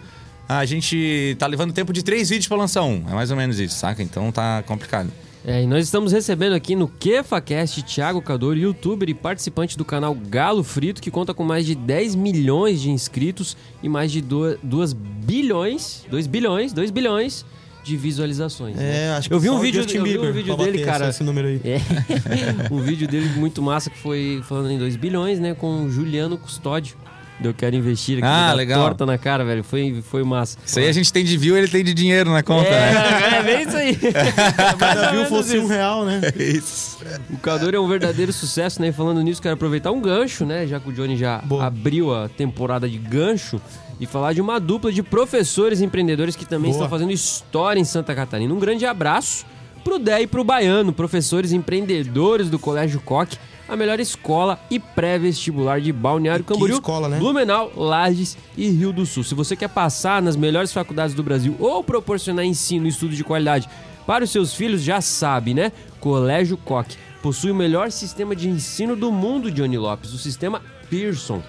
[0.48, 3.04] a gente tá levando tempo de três vídeos pra lançar um.
[3.08, 4.02] É mais ou menos isso, saca?
[4.02, 5.10] Então tá complicado.
[5.44, 10.14] É, e nós estamos recebendo aqui no KefaCast Thiago Cador, youtuber e participante do canal
[10.14, 14.92] Galo Frito, que conta com mais de 10 milhões de inscritos e mais de 2
[14.92, 17.46] bilhões, 2 bilhões, 2 bilhões
[17.82, 18.76] de visualizações.
[18.76, 19.06] né?
[19.06, 21.08] É, acho que Eu vi um o vídeo, Justin eu vi um vídeo dele, cara.
[21.08, 21.60] Esse número aí.
[21.64, 21.80] É.
[22.70, 25.54] um vídeo dele muito massa que foi falando em 2 bilhões, né?
[25.54, 26.96] Com o Juliano Custódio.
[27.42, 28.26] Eu quero investir aqui.
[28.26, 28.82] Ah, legal.
[28.82, 29.64] Torta na cara, velho.
[29.64, 30.58] Foi, foi massa.
[30.64, 33.38] Isso aí a gente tem de view, ele tem de dinheiro na conta, é, né?
[33.38, 33.96] é bem isso aí.
[34.78, 35.68] Cada view fosse um isso.
[35.68, 36.20] real, né?
[36.36, 36.98] Isso.
[37.30, 38.92] O Cador é um verdadeiro sucesso, né?
[38.92, 40.66] Falando nisso, quero aproveitar um gancho, né?
[40.66, 41.66] Já que o Johnny já Boa.
[41.66, 43.60] abriu a temporada de gancho
[44.00, 46.78] e falar de uma dupla de professores e empreendedores que também Boa.
[46.78, 48.52] estão fazendo história em Santa Catarina.
[48.52, 49.44] Um grande abraço
[49.84, 53.36] pro Dé e pro Baiano, professores e empreendedores do Colégio Coque,
[53.68, 57.18] a melhor escola e pré-vestibular de Balneário Camboriú, escola, né?
[57.18, 59.22] Blumenau, Lages e Rio do Sul.
[59.22, 63.22] Se você quer passar nas melhores faculdades do Brasil ou proporcionar ensino e estudo de
[63.22, 63.68] qualidade
[64.06, 65.70] para os seus filhos, já sabe, né?
[66.00, 71.42] Colégio Coque possui o melhor sistema de ensino do mundo, Johnny Lopes, o sistema Pearson.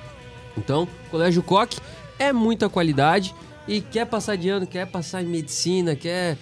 [0.58, 1.78] Então, Colégio Coque
[2.22, 3.34] é muita qualidade
[3.68, 6.38] e quer passar de ano, quer passar em medicina, quer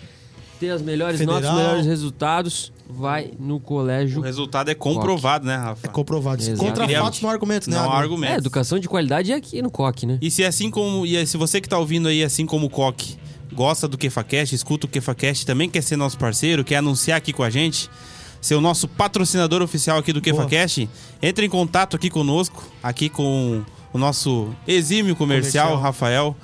[0.60, 1.40] ter as melhores Federal.
[1.42, 5.88] notas, os melhores resultados, vai no Colégio O resultado é comprovado, né, Rafa?
[5.88, 6.42] É comprovado.
[6.42, 6.60] Exato.
[6.60, 7.78] Contra Queria- fatos, não argumentos, né?
[7.78, 8.34] Não argumento.
[8.34, 10.18] É, educação de qualidade é aqui no Coque, né?
[10.22, 11.06] E se assim como.
[11.06, 13.16] E se você que tá ouvindo aí, assim como o Coque,
[13.54, 17.44] gosta do KefaCast, escuta o KefaCast, também quer ser nosso parceiro, quer anunciar aqui com
[17.44, 17.90] a gente,
[18.42, 20.90] ser o nosso patrocinador oficial aqui do KefaCast,
[21.22, 25.84] entre em contato aqui conosco, aqui com o nosso exímio comercial, Comercial.
[25.84, 26.36] Rafael.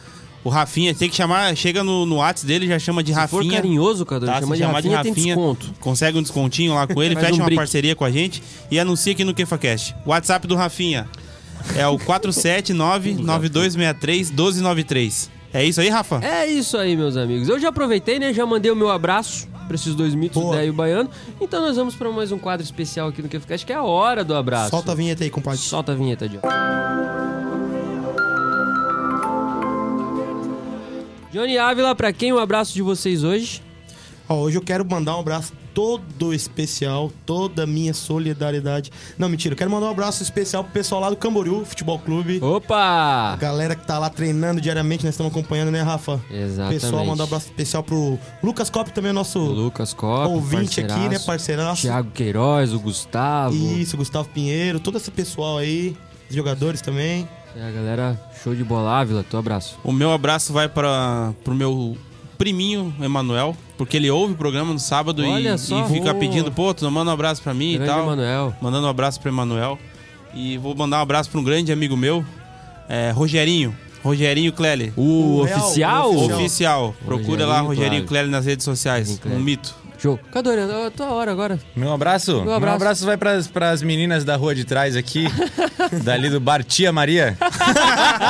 [0.43, 3.38] O Rafinha, tem que chamar, chega no, no WhatsApp dele, já chama de Se for
[3.38, 3.55] Rafinha.
[3.55, 5.36] carinhoso, Cador, Tá, chama de chamar de Rafinha, tem Rafinha.
[5.36, 5.73] desconto.
[5.79, 7.55] Consegue um descontinho lá com ele, fecha um uma brick.
[7.58, 9.95] parceria com a gente e anuncia aqui no KefaCast.
[10.05, 11.10] O WhatsApp do Rafinha
[11.75, 11.97] é o
[14.05, 15.29] 479-9263-1293.
[15.53, 16.19] É isso aí, Rafa?
[16.23, 17.47] É isso aí, meus amigos.
[17.47, 18.34] Eu já aproveitei, né?
[18.34, 20.54] Já mandei o meu abraço pra esses dois mitos, Boa.
[20.56, 21.10] o Dé e o Baiano.
[21.41, 24.23] Então nós vamos pra mais um quadro especial aqui no KFCast, que é a hora
[24.23, 24.69] do abraço.
[24.69, 25.60] Solta a vinheta aí, compadre.
[25.60, 26.41] Solta a vinheta, Johnny.
[31.32, 33.62] Johnny Ávila, pra quem o abraço de vocês hoje?
[34.28, 38.89] Ó, hoje eu quero mandar um abraço todo especial, toda a minha solidariedade.
[39.17, 42.39] Não, mentira, eu quero mandar um abraço especial pro pessoal lá do Camboriú Futebol Clube.
[42.41, 43.35] Opa!
[43.35, 46.21] Galera que tá lá treinando diariamente, nós estamos acompanhando, né, Rafa?
[46.31, 46.79] Exatamente.
[46.81, 51.09] Pessoal, mandar um abraço especial pro Lucas Cop, também é nosso Lucas Copa, ouvinte aqui,
[51.09, 51.81] né, parceiraço.
[51.81, 53.53] Thiago Queiroz, o Gustavo.
[53.53, 55.95] Isso, Gustavo Pinheiro, todo esse pessoal aí,
[56.29, 57.27] os jogadores também.
[57.53, 58.97] É, galera, show de bola.
[59.01, 59.77] Ávila, teu abraço.
[59.83, 61.97] O meu abraço vai para pro meu
[62.38, 65.57] priminho Emanuel, porque ele ouve o programa no sábado e, e
[65.91, 68.03] fica pedindo, pô, tu não manda um abraço pra mim Grande e tal.
[68.03, 68.55] Emanuel.
[68.61, 69.77] Mandando um abraço pro Emanuel.
[70.33, 72.23] E vou mandar um abraço pra um grande amigo meu,
[72.89, 73.75] é, Rogerinho.
[74.03, 74.93] Rogerinho Clele.
[74.95, 76.13] O, O real, oficial?
[76.13, 76.95] o Oficial.
[77.05, 78.29] Procura lá Rogerinho Rogerinho Clele.
[78.29, 79.09] Nas redes sociais.
[79.17, 79.39] Rogerinho.
[79.39, 79.75] Um mito.
[79.97, 80.19] Show.
[80.31, 81.59] Cadê a tua hora agora?
[81.75, 82.33] Meu abraço?
[82.35, 82.75] Meu Meu abraço.
[82.75, 85.25] abraço, vai pras, pras meninas da rua de trás aqui,
[86.03, 87.38] dali do Bar Tia Maria.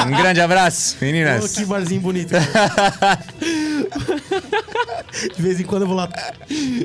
[0.08, 1.54] Um grande abraço, meninas.
[1.58, 2.34] que barzinho bonito.
[5.36, 6.08] De vez em quando eu vou lá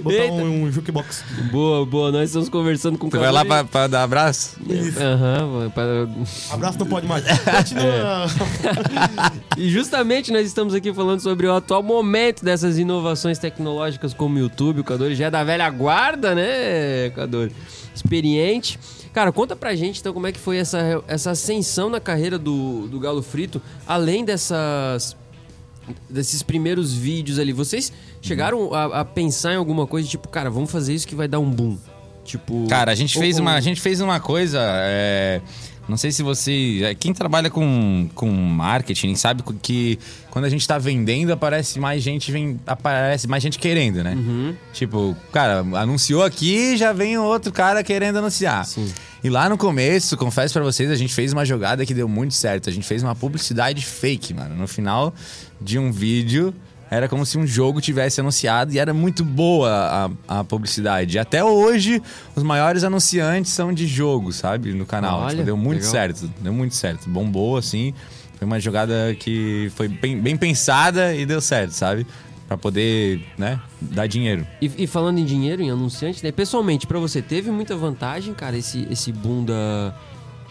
[0.03, 0.33] botar Eita.
[0.35, 1.25] um, um jukebox.
[1.51, 2.12] Boa, boa.
[2.12, 4.57] Nós estamos conversando com o Tu vai lá pra, pra dar abraço?
[5.01, 6.09] Aham, pra-
[6.55, 7.25] Abraço não pode mais.
[7.27, 8.27] Continua.
[9.57, 14.38] E justamente nós estamos aqui falando sobre o atual momento dessas inovações tecnológicas como o
[14.38, 14.81] YouTube.
[14.81, 17.53] O Cadore já é da velha guarda, né, Cadore?
[17.95, 18.79] Experiente.
[19.12, 22.87] Cara, conta pra gente então como é que foi essa, essa ascensão na carreira do,
[22.88, 25.16] do Galo Frito, além dessas
[26.09, 27.53] desses primeiros vídeos ali.
[27.53, 31.27] Vocês chegaram a, a pensar em alguma coisa, tipo, cara, vamos fazer isso que vai
[31.29, 31.77] dar um boom?
[32.25, 32.66] Tipo.
[32.69, 34.59] Cara, a gente fez ou- uma, a gente fez uma coisa.
[34.62, 35.40] é,
[35.90, 36.81] não sei se você.
[36.85, 39.98] é, Quem trabalha com, com marketing sabe que
[40.31, 44.14] quando a gente tá vendendo, aparece mais gente, vem, aparece mais gente querendo, né?
[44.14, 44.55] Uhum.
[44.72, 48.64] Tipo, cara, anunciou aqui, já vem outro cara querendo anunciar.
[48.64, 48.90] Sim.
[49.22, 52.33] E lá no começo, confesso pra vocês, a gente fez uma jogada que deu muito
[52.35, 52.70] certo.
[52.70, 54.55] A gente fez uma publicidade fake, mano.
[54.55, 55.12] No final
[55.61, 56.55] de um vídeo,
[56.90, 59.70] era como se um jogo tivesse anunciado e era muito boa
[60.29, 61.18] a, a publicidade.
[61.18, 62.03] Até hoje,
[62.35, 64.72] os maiores anunciantes são de jogo, sabe?
[64.74, 65.20] No canal.
[65.20, 65.92] Olha, Tipo, deu muito legal.
[65.92, 66.31] certo.
[66.40, 67.09] Deu muito certo.
[67.09, 67.94] Bombou, assim.
[68.38, 72.07] Foi uma jogada que foi bem, bem pensada e deu certo, sabe?
[72.48, 74.44] Pra poder, né, dar dinheiro.
[74.61, 76.33] E, e falando em dinheiro, em anunciante, né?
[76.33, 79.94] Pessoalmente, pra você, teve muita vantagem, cara, esse, esse boom da,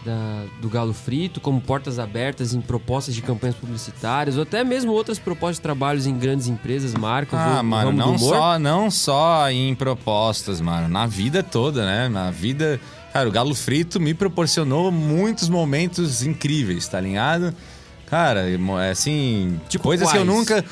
[0.04, 4.92] da- do Galo Frito, como portas abertas em propostas de campanhas publicitárias, ou até mesmo
[4.92, 9.50] outras propostas de trabalhos em grandes empresas, marcas, Ah, no mano, não só, não só
[9.50, 10.88] em propostas, mano.
[10.88, 12.08] Na vida toda, né?
[12.08, 12.80] Na vida.
[13.12, 17.52] Cara, o Galo Frito me proporcionou muitos momentos incríveis, tá ligado?
[18.06, 19.60] Cara, é assim.
[19.68, 20.36] Tipo coisas que eu quais?
[20.38, 20.64] nunca.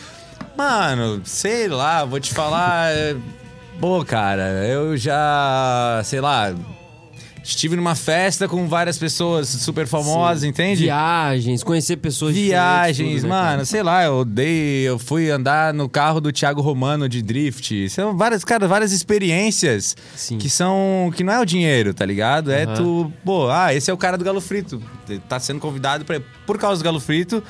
[0.56, 2.90] Mano, sei lá, vou te falar.
[2.92, 3.16] é,
[3.80, 6.00] Pô, cara, eu já.
[6.04, 6.52] Sei lá.
[7.48, 10.82] Estive numa festa com várias pessoas super famosas, entende?
[10.82, 13.64] Viagens, conhecer pessoas Viagens, tudo, né, mano, cara?
[13.64, 17.88] sei lá, eu dei, eu fui andar no carro do Thiago Romano de drift.
[17.88, 20.36] São várias, cara, várias experiências Sim.
[20.36, 22.52] que são que não é o dinheiro, tá ligado?
[22.52, 22.74] É Aham.
[22.74, 24.82] tu, pô, ah, esse é o cara do Galo Frito.
[25.26, 27.42] Tá sendo convidado pra, por causa do Galo Frito.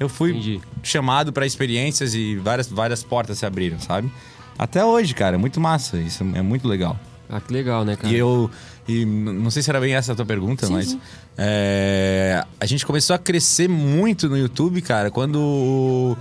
[0.00, 0.60] Eu fui Entendi.
[0.82, 4.10] chamado pra experiências e várias várias portas se abriram, sabe?
[4.58, 6.98] Até hoje, cara, é muito massa, isso é muito legal.
[7.28, 8.12] Ah, que legal, né, cara?
[8.12, 8.50] E eu.
[8.86, 10.88] E não sei se era bem essa a tua pergunta, Sim, mas.
[10.90, 11.00] sim.
[11.38, 16.16] é, a gente começou a crescer muito no YouTube, cara, quando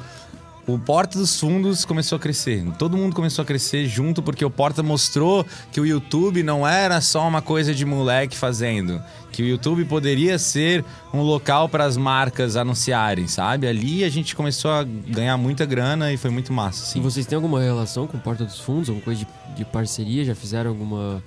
[0.68, 2.64] o, o Porta dos Fundos começou a crescer.
[2.78, 7.00] Todo mundo começou a crescer junto, porque o Porta mostrou que o YouTube não era
[7.02, 9.02] só uma coisa de moleque fazendo.
[9.32, 13.68] Que o YouTube poderia ser um local para as marcas anunciarem, sabe?
[13.68, 17.02] Ali a gente começou a ganhar muita grana e foi muito massa, E assim.
[17.02, 18.90] vocês têm alguma relação com Porta dos Fundos?
[18.90, 20.24] Alguma coisa de, de parceria?
[20.24, 21.24] Já fizeram alguma.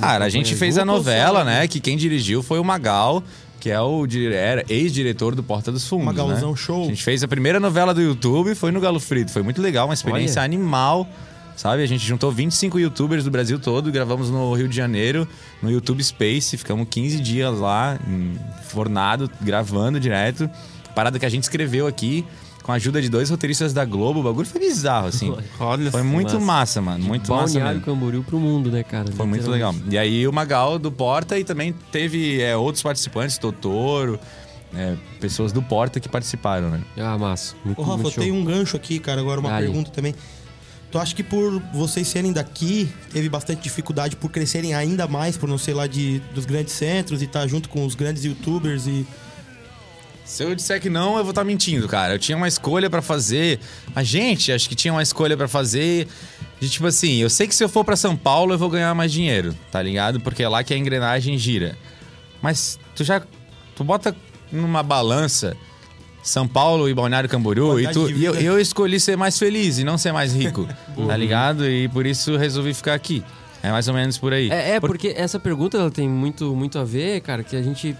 [0.00, 1.66] Cara, a gente fez a novela, né?
[1.68, 3.22] Que quem dirigiu foi o Magal,
[3.62, 6.06] que é o era ex-diretor do Porta dos Fundos.
[6.06, 6.56] Magalzão né?
[6.56, 6.82] show.
[6.82, 9.30] A gente fez a primeira novela do YouTube, foi no Galo Frito.
[9.30, 10.46] Foi muito legal, uma experiência Olha.
[10.46, 11.08] animal.
[11.54, 15.28] Sabe, a gente juntou 25 youtubers do Brasil todo, gravamos no Rio de Janeiro,
[15.62, 18.00] no YouTube Space, ficamos 15 dias lá,
[18.64, 20.50] fornado, gravando direto.
[20.92, 22.24] Parada que a gente escreveu aqui,
[22.62, 25.34] com a ajuda de dois roteiristas da Globo, o bagulho foi bizarro, assim.
[25.58, 26.40] Olha Foi muito massa.
[26.40, 27.94] massa, mano, muito massa Balneário mesmo.
[27.94, 29.10] Camboriú pro mundo, né, cara?
[29.12, 29.74] Foi muito legal.
[29.90, 34.18] E aí o Magal do Porta e também teve é, outros participantes, Totoro,
[34.74, 36.80] é, pessoas do Porta que participaram, né?
[36.96, 37.54] Ah, massa.
[37.64, 40.14] Muito, Ô, Rafa, muito eu tenho um gancho aqui, cara, agora uma pergunta também.
[40.90, 45.48] Tu acha que por vocês serem daqui, teve bastante dificuldade por crescerem ainda mais, por
[45.48, 49.06] não ser lá de, dos grandes centros e estar junto com os grandes youtubers e.
[50.32, 52.14] Se eu disser que não, eu vou estar mentindo, cara.
[52.14, 53.60] Eu tinha uma escolha pra fazer.
[53.94, 56.08] A gente, acho que tinha uma escolha pra fazer.
[56.58, 58.94] De tipo assim, eu sei que se eu for pra São Paulo eu vou ganhar
[58.94, 60.20] mais dinheiro, tá ligado?
[60.20, 61.76] Porque é lá que a engrenagem gira.
[62.40, 63.20] Mas tu já.
[63.76, 64.16] Tu bota
[64.50, 65.54] numa balança
[66.22, 69.76] São Paulo e Balneário Camboriú e, Qualidade tu, e eu, eu escolhi ser mais feliz
[69.78, 70.66] e não ser mais rico,
[71.06, 71.68] tá ligado?
[71.68, 73.22] E por isso resolvi ficar aqui.
[73.62, 74.48] É mais ou menos por aí.
[74.50, 77.60] É, é Por- porque essa pergunta ela tem muito, muito a ver, cara, que a
[77.62, 77.94] gente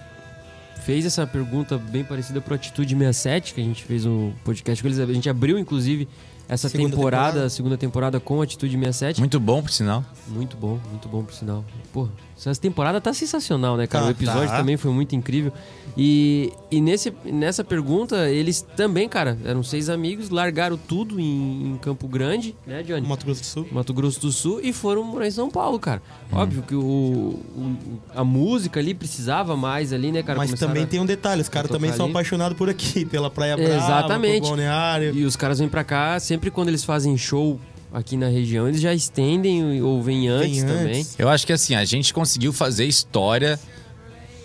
[0.85, 4.89] fez essa pergunta bem parecida pro Atitude 67, que a gente fez um podcast com
[4.89, 4.99] eles.
[4.99, 6.09] A gente abriu, inclusive,
[6.49, 7.47] essa Segunda temporada, temporada.
[7.47, 9.21] a segunda temporada com Atitude 67.
[9.21, 10.05] Muito bom, por sinal.
[10.29, 11.65] Muito bom, muito bom por sinal.
[11.93, 12.11] Porra,
[12.51, 14.05] essa temporada tá sensacional, né, cara?
[14.05, 14.57] Tá, o episódio tá.
[14.59, 15.53] também foi muito incrível.
[15.97, 21.79] E, e nesse, nessa pergunta, eles também, cara, eram seis amigos, largaram tudo em, em
[21.79, 23.07] Campo Grande, né, Johnny?
[23.07, 23.67] Mato Grosso do Sul.
[23.71, 26.01] Mato Grosso do Sul e foram morar em São Paulo, cara.
[26.33, 27.77] Óbvio que o, o-
[28.15, 30.39] a música ali precisava mais ali, né, cara?
[30.39, 32.13] Mas Começaram também tem um detalhe, os caras também são ali.
[32.13, 34.49] apaixonados por aqui, pela Praia Brava, Exatamente.
[34.49, 35.15] Balneário.
[35.15, 37.61] E os caras vêm pra cá, sempre quando eles fazem show
[37.93, 41.01] aqui na região, eles já estendem ou vêm antes Vem também.
[41.01, 41.15] antes.
[41.19, 43.59] Eu acho que assim, a gente conseguiu fazer história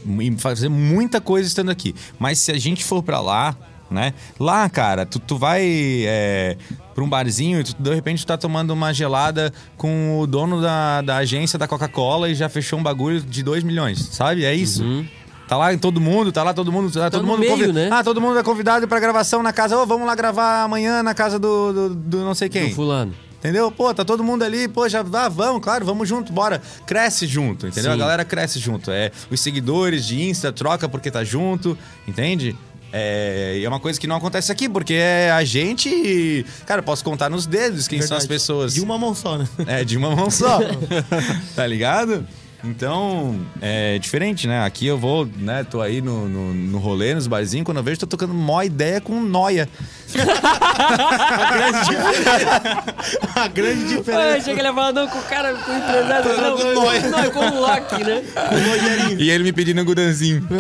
[0.06, 1.94] e fazer muita coisa estando aqui.
[2.20, 3.56] Mas se a gente for pra lá,
[3.90, 4.14] né?
[4.40, 5.62] Lá, cara, tu, tu vai
[6.06, 6.58] é,
[6.94, 10.62] pra um barzinho e tu, de repente tu tá tomando uma gelada com o dono
[10.62, 14.44] da, da agência da Coca-Cola e já fechou um bagulho de 2 milhões, sabe?
[14.46, 14.84] É isso.
[14.84, 15.08] Uhum.
[15.48, 16.92] Tá lá em todo mundo, tá lá todo mundo.
[16.92, 17.88] Tá todo no mundo meio, convi- né?
[17.90, 19.78] Ah, todo mundo é convidado pra gravação na casa.
[19.78, 22.68] Ô, vamos lá gravar amanhã na casa do, do, do não sei quem.
[22.68, 23.14] Do fulano.
[23.40, 23.72] Entendeu?
[23.72, 26.62] Pô, tá todo mundo ali, pô, já ah, vamos, claro, vamos junto, bora.
[26.86, 27.92] Cresce junto, entendeu?
[27.92, 27.98] Sim.
[27.98, 28.90] A galera cresce junto.
[28.90, 32.56] É, os seguidores de Insta troca porque tá junto, entende?
[32.92, 35.90] É, e é uma coisa que não acontece aqui, porque é a gente.
[35.90, 38.40] e, Cara, posso contar nos dedos quem são as Verdade.
[38.42, 38.74] pessoas.
[38.74, 39.48] De uma mão só, né?
[39.68, 40.60] É, de uma mão só.
[41.56, 42.26] tá ligado?
[42.64, 44.66] Então, é diferente, né?
[44.66, 45.64] Aqui eu vou, né?
[45.64, 49.00] Tô aí no, no, no rolê, nos barzinhos, quando eu vejo, tô tocando mó ideia
[49.00, 49.70] com noia.
[53.36, 54.42] A grande Ah, diferença.
[54.46, 56.38] chega ele falar, não, com o cara, com o empresário,
[57.12, 58.24] não, é com o Loki, né?
[58.34, 58.56] Com
[59.16, 59.22] o.
[59.22, 60.48] E ele me pedindo gudanzinho.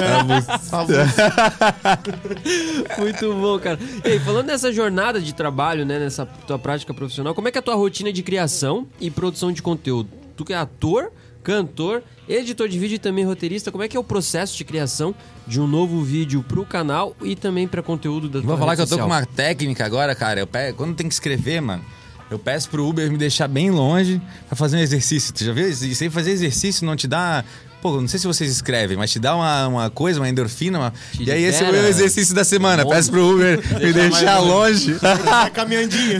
[2.97, 3.79] Muito bom, cara.
[4.03, 7.57] E aí, falando nessa jornada de trabalho, né, nessa tua prática profissional, como é que
[7.57, 10.09] é a tua rotina de criação e produção de conteúdo?
[10.35, 11.11] Tu que é ator,
[11.51, 15.15] cantor, editor de vídeo e também roteirista, como é que é o processo de criação
[15.47, 18.81] de um novo vídeo pro canal e também pra conteúdo da tua Vou falar que
[18.81, 19.21] rede eu tô com social?
[19.21, 20.41] uma técnica agora, cara.
[20.41, 21.85] Eu pe- Quando tem que escrever, mano,
[22.29, 25.33] eu peço pro Uber me deixar bem longe pra fazer um exercício.
[25.33, 25.69] Tu já viu?
[25.69, 27.45] E sem fazer exercício não te dá.
[27.81, 30.79] Pô, não sei se vocês escrevem, mas te dá uma, uma coisa, uma endorfina.
[30.79, 32.83] uma- E aí esse é o meu exercício da semana.
[32.83, 32.89] bom.
[32.89, 34.97] Peço pro Uber me deixar longe.
[35.23, 36.19] Tá caminhandinho.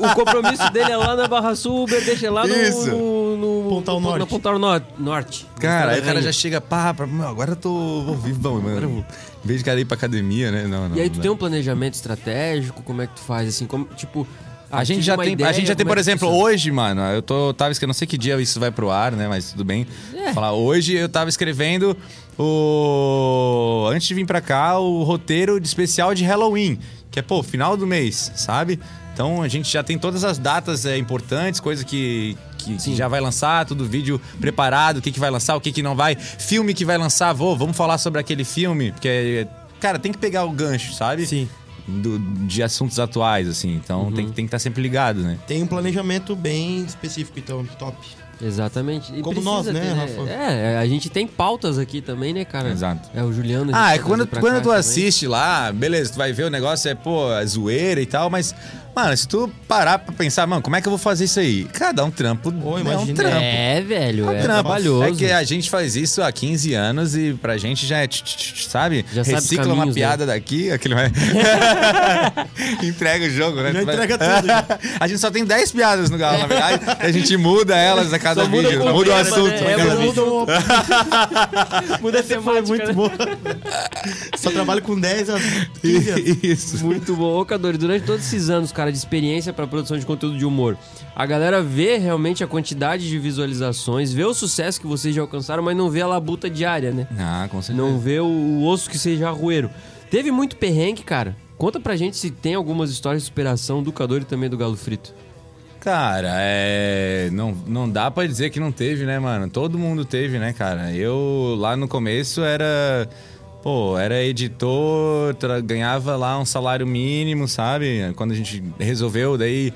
[0.00, 2.86] O, o compromisso dele é lá na Barra Sul, o Uber deixa lá no, Isso.
[2.90, 4.18] no, no Pontal no- Norte.
[4.20, 5.46] Na Pontal Nor- Norte.
[5.58, 9.04] Cara, aí o cara já chega, pá, pra, meu, agora eu tô vou vivão, mano.
[9.44, 10.66] Em vez de cara ir pra academia, né?
[10.68, 10.96] Não, não.
[10.96, 11.22] E aí tu não.
[11.22, 12.82] tem um planejamento estratégico?
[12.82, 13.48] Como é que tu faz?
[13.48, 14.26] Assim, como, tipo...
[14.70, 16.44] A gente, já tem, a ideia, gente já tem, é por que exemplo, funciona?
[16.44, 19.28] hoje, mano, eu tô, tava escrevendo, não sei que dia isso vai pro ar, né,
[19.28, 19.86] mas tudo bem.
[20.14, 20.32] É.
[20.32, 21.96] Falar, hoje eu tava escrevendo
[22.38, 23.88] o...
[23.92, 26.78] Antes de vir pra cá, o roteiro de especial de Halloween,
[27.10, 28.80] que é, pô, final do mês, sabe?
[29.14, 33.08] Então a gente já tem todas as datas é, importantes, coisa que, que, que já
[33.08, 36.16] vai lançar, tudo vídeo preparado, o que, que vai lançar, o que, que não vai,
[36.16, 39.46] filme que vai lançar, vou, vamos falar sobre aquele filme, porque,
[39.80, 41.24] cara, tem que pegar o gancho, sabe?
[41.24, 41.48] Sim.
[41.88, 43.74] Do- de assuntos atuais, assim.
[43.76, 45.38] Então tem, que- tem que estar sempre ligado, né?
[45.46, 47.96] Tem um planejamento bem específico, então, top.
[48.42, 49.14] Exatamente.
[49.16, 50.28] E Como nós, né, ter, Rafa?
[50.30, 52.68] É, a gente tem pautas aqui também, né, cara?
[52.70, 53.08] Exato.
[53.14, 53.70] É, o Juliano...
[53.74, 54.78] Ah, é quando, quando tu também.
[54.78, 58.54] assiste lá, beleza, tu vai ver o negócio, é, pô, é zoeira e tal, mas,
[58.96, 61.64] mano, se tu parar pra pensar, mano, como é que eu vou fazer isso aí?
[61.64, 62.48] Cara, dá um trampo.
[62.64, 63.36] Ô, é um trampo.
[63.36, 64.62] É, velho, é, Trampo.
[64.62, 65.04] trabalhoso.
[65.04, 68.22] É que a gente faz isso há 15 anos e pra gente já é, tch,
[68.22, 69.04] tch, tch, sabe?
[69.12, 70.00] Já sabe os Recicla uma caminhos, né?
[70.00, 71.12] piada daqui, aquele vai...
[72.82, 73.72] entrega o jogo, né?
[73.72, 74.78] Já entrega tudo.
[74.98, 78.12] a gente só tem 10 piadas no Galo, na verdade, e a gente muda elas
[78.12, 79.50] a cada Só muda vídeo, o muda o assunto.
[79.50, 79.72] né?
[79.72, 80.06] É, cada muda-.
[80.06, 80.46] Muda o...
[82.00, 82.92] Muda a Foi temática, muito né?
[82.92, 83.10] bom.
[84.36, 85.38] Só trabalho com 10 a
[85.82, 86.26] 15 anos.
[86.42, 86.84] Isso.
[86.84, 87.40] Muito bom.
[87.40, 90.76] Ô, Cadori, durante todos esses anos, cara, de experiência pra produção de conteúdo de humor,
[91.14, 95.62] a galera vê realmente a quantidade de visualizações, vê o sucesso que vocês já alcançaram,
[95.62, 97.06] mas não vê a labuta diária, né?
[97.18, 97.86] Ah, com certeza.
[97.86, 99.70] Não vê o, o osso que seja arrueiro.
[100.10, 101.36] Teve muito perrengue, cara.
[101.58, 104.76] Conta pra gente se tem algumas histórias de superação do Cadori e também do Galo
[104.76, 105.14] Frito.
[105.80, 107.30] Cara, é.
[107.32, 109.48] Não, não dá pra dizer que não teve, né, mano?
[109.48, 110.92] Todo mundo teve, né, cara?
[110.92, 113.08] Eu lá no começo era.
[113.66, 118.12] Pô, era editor, ganhava lá um salário mínimo, sabe?
[118.14, 119.72] Quando a gente resolveu, daí.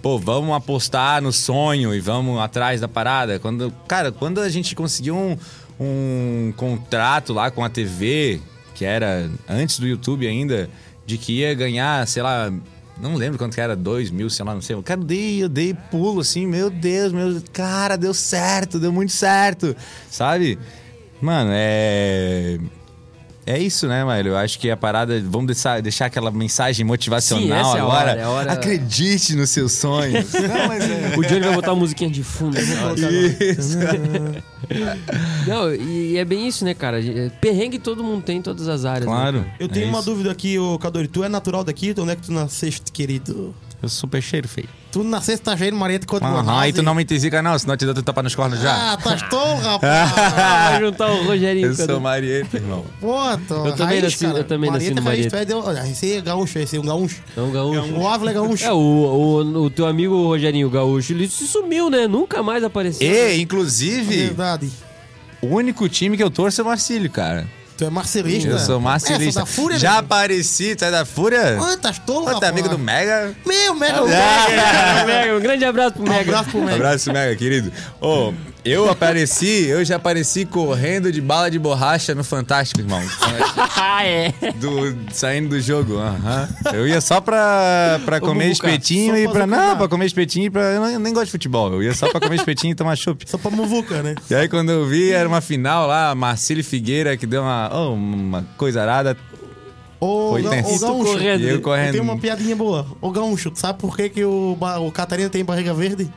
[0.00, 3.38] Pô, vamos apostar no sonho e vamos atrás da parada.
[3.38, 5.36] Quando, cara, quando a gente conseguiu um,
[5.78, 8.40] um contrato lá com a TV,
[8.74, 10.70] que era antes do YouTube ainda,
[11.04, 12.50] de que ia ganhar, sei lá,
[12.98, 14.80] não lembro quanto que era, dois mil, sei lá, não sei.
[14.80, 17.42] Cara, eu dei, eu dei pulo assim, meu Deus, meu.
[17.52, 19.76] Cara, deu certo, deu muito certo,
[20.10, 20.58] sabe?
[21.20, 22.58] Mano, é.
[23.52, 24.28] É isso, né, Maíra?
[24.28, 25.20] Eu acho que a parada.
[25.26, 27.98] Vamos deixar, deixar aquela mensagem motivacional Sim, essa é a agora.
[28.10, 30.32] hora, é a hora- Acredite nos seus sonhos.
[30.34, 31.14] não, mas é.
[31.18, 32.56] O Johnny vai botar uma musiquinha de fundo.
[32.56, 32.92] lá.
[33.40, 33.76] Isso.
[35.48, 37.00] Não, e, é bem isso, né, cara?
[37.40, 39.06] Perrengue todo mundo tem em todas as áreas.
[39.06, 39.40] né, Claro.
[39.40, 39.54] cara?
[39.58, 40.08] Eu tenho é uma isso.
[40.10, 41.08] dúvida aqui, ô Cadori.
[41.08, 41.92] Tu é natural daqui?
[41.98, 43.52] Onde é que tu nasceste, querido?
[43.82, 44.68] Eu sou peixeiro, feio.
[44.92, 45.04] Tu
[45.42, 47.84] tá cheio de Marieta quanto Aham, aí tu não me entesica, não, senão eu te
[47.84, 48.92] dou tu tapa nos cornos já.
[48.92, 50.10] Ah, tá tolo, rapaz.
[50.10, 52.84] Vai juntar o Rogerinho eu sou Marieta, irmão.
[53.00, 53.14] Pô,
[53.46, 55.30] tô Eu também nasci- eu também nasci no raiz, Marieta.
[55.30, 57.22] tu é de- Olha, esse é gaúcho, esse é um gaúcho.
[57.36, 57.92] É um gaúcho.
[57.94, 58.64] O Ávila é gaúcho.
[58.64, 62.08] É, o, o, o teu amigo Rogerinho Gaúcho, ele se sumiu, né?
[62.08, 63.08] Nunca mais apareceu.
[63.08, 64.70] E, inclusive, Verdade.
[65.40, 67.46] o único time que eu torço é o Marcílio, cara.
[67.80, 68.46] Tu é marcelista.
[68.50, 69.40] Eu sou Essa marcelista.
[69.40, 69.98] da Fúria, Já né?
[70.00, 71.58] apareci, tu é da Fúria?
[71.58, 72.52] Ah, tá tolo, Ô, tu é rapaz.
[72.52, 73.34] amigo do Mega?
[73.46, 74.00] Meu, mega.
[74.00, 76.20] É, Mega, um grande abraço pro Um Mega.
[76.20, 76.76] abraço pro Um Mega.
[76.76, 77.72] abraço, Mega, querido.
[77.98, 83.02] Ô, eu apareci, eu já apareci correndo de bala de borracha no Fantástico, irmão.
[83.76, 84.32] ah, é.
[84.56, 86.48] Do, saindo do jogo, aham.
[86.72, 89.46] Eu ia só pra, pra comer Bubuca, espetinho só e pra.
[89.46, 90.62] Não, pra comer espetinho e pra.
[90.62, 91.72] Eu, não- eu nem gosto de futebol.
[91.72, 93.24] Eu ia só pra comer espetinho e tomar chopp.
[93.28, 94.14] Só pra muvuca, né?
[94.28, 97.94] E aí, quando eu vi, era uma final lá, Marcílio Figueira, que deu uma, oh,
[97.94, 99.16] uma coisa arada.
[99.98, 100.74] Ô, Foi Ga- tenso.
[100.74, 101.12] ô, gaúcho.
[101.12, 101.40] correndo.
[101.42, 101.92] E eu correndo.
[101.92, 102.86] tenho uma piadinha boa.
[103.00, 106.10] Ô, gaúcho, sabe por que, que o, o Catarina tem barriga verde?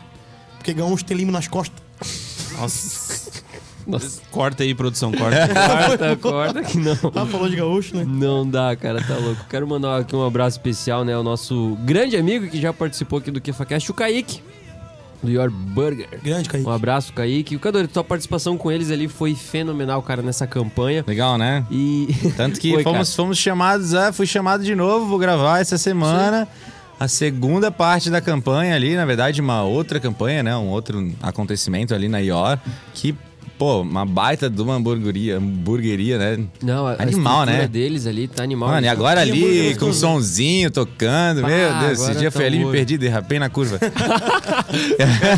[0.58, 1.82] Porque gaúcho tem limo nas costas.
[2.58, 3.32] Nossa.
[3.86, 5.46] Nossa, Corta aí, produção, corta.
[5.54, 6.94] corta, corta que não.
[7.14, 8.06] Ah, falou de gaúcho, né?
[8.08, 9.46] Não dá, cara, tá louco.
[9.50, 13.30] Quero mandar aqui um abraço especial, né, ao nosso grande amigo que já participou aqui
[13.30, 14.42] do KefaCast, o Kaique,
[15.22, 16.08] do Your Burger.
[16.24, 16.68] Grande, Kaique.
[16.68, 17.56] Um abraço, Kaique.
[17.56, 21.04] O Cadore, tua participação com eles ali foi fenomenal, cara, nessa campanha.
[21.08, 21.66] Legal, né?
[21.72, 22.08] E.
[22.36, 26.48] Tanto que Foi, fomos, fomos chamados, é, fui chamado de novo, vou gravar essa semana.
[27.04, 30.56] A segunda parte da campanha ali, na verdade, uma outra campanha, né?
[30.56, 32.58] Um outro acontecimento ali na IOR.
[32.94, 33.14] Que,
[33.64, 36.40] pô, uma baita de uma hamburgueria, hamburgueria, né?
[36.62, 37.68] Não, a, a Animal, estrutura né?
[37.70, 38.68] deles ali tá animal.
[38.70, 42.60] Mano, e agora ali, com somzinho tocando, Pá, meu Deus, esse dia tá foi ali,
[42.66, 43.80] me perdi, derrapei na curva.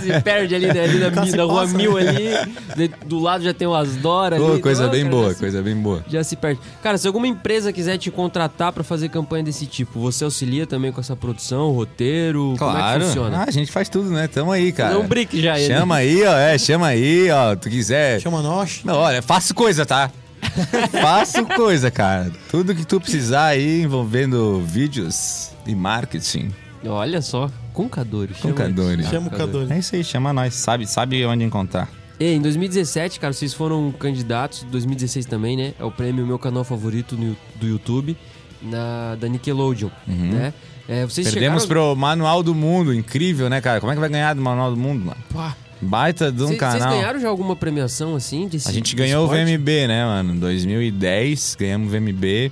[0.01, 2.01] se perde ali, né, ali na, na rua passa, Mil né?
[2.09, 2.51] ali.
[2.75, 4.61] de- do lado já tem o Asdora Pô, ali.
[4.61, 6.03] coisa Não, bem cara, boa, se- coisa bem boa.
[6.09, 6.59] Já se perde.
[6.81, 10.91] Cara, se alguma empresa quiser te contratar pra fazer campanha desse tipo, você auxilia também
[10.91, 12.55] com essa produção, roteiro?
[12.57, 13.05] Como é que Claro.
[13.05, 13.37] funciona?
[13.37, 14.27] Ah, a gente faz tudo, né?
[14.27, 14.93] Tamo aí, cara.
[14.95, 15.73] Não um brick já, ele.
[15.73, 16.35] Chama aí, ó.
[16.37, 17.55] É, chama aí, ó.
[17.55, 18.14] Tu quiser.
[18.19, 18.81] Chama nós.
[18.83, 20.11] Não, olha, faço coisa, tá?
[21.01, 22.31] faço coisa, cara.
[22.49, 26.51] Tudo que tu precisar aí envolvendo vídeos e marketing.
[26.85, 27.49] Olha só.
[27.73, 28.33] Com Cadore.
[28.33, 28.73] chama Com ele.
[28.73, 29.03] Cadore.
[29.05, 29.73] Chama o Cadore.
[29.73, 30.53] É isso aí, chama nós.
[30.53, 31.89] Sabe, sabe onde encontrar.
[32.19, 35.73] E em 2017, cara, vocês foram candidatos, 2016 também, né?
[35.79, 38.15] É o prêmio Meu Canal Favorito no- do YouTube,
[38.61, 40.53] na, da Nickelodeon, né?
[40.87, 41.33] É, vocês Uhum.
[41.33, 41.81] Perdemos chegaram...
[41.87, 42.93] pro Manual do Mundo.
[42.93, 43.79] Incrível, né, cara?
[43.81, 45.17] Como é que vai ganhar do Manual do Mundo, mano?
[45.33, 45.55] Pá.
[45.81, 46.95] Baita de um Vocês- Vocês canal.
[46.97, 48.47] ganharam já alguma premiação, assim?
[48.47, 49.43] desse- A gente ganhou esporte?
[49.43, 50.33] o VMB, né, mano?
[50.33, 52.51] Em 2010, ganhamos o VMB,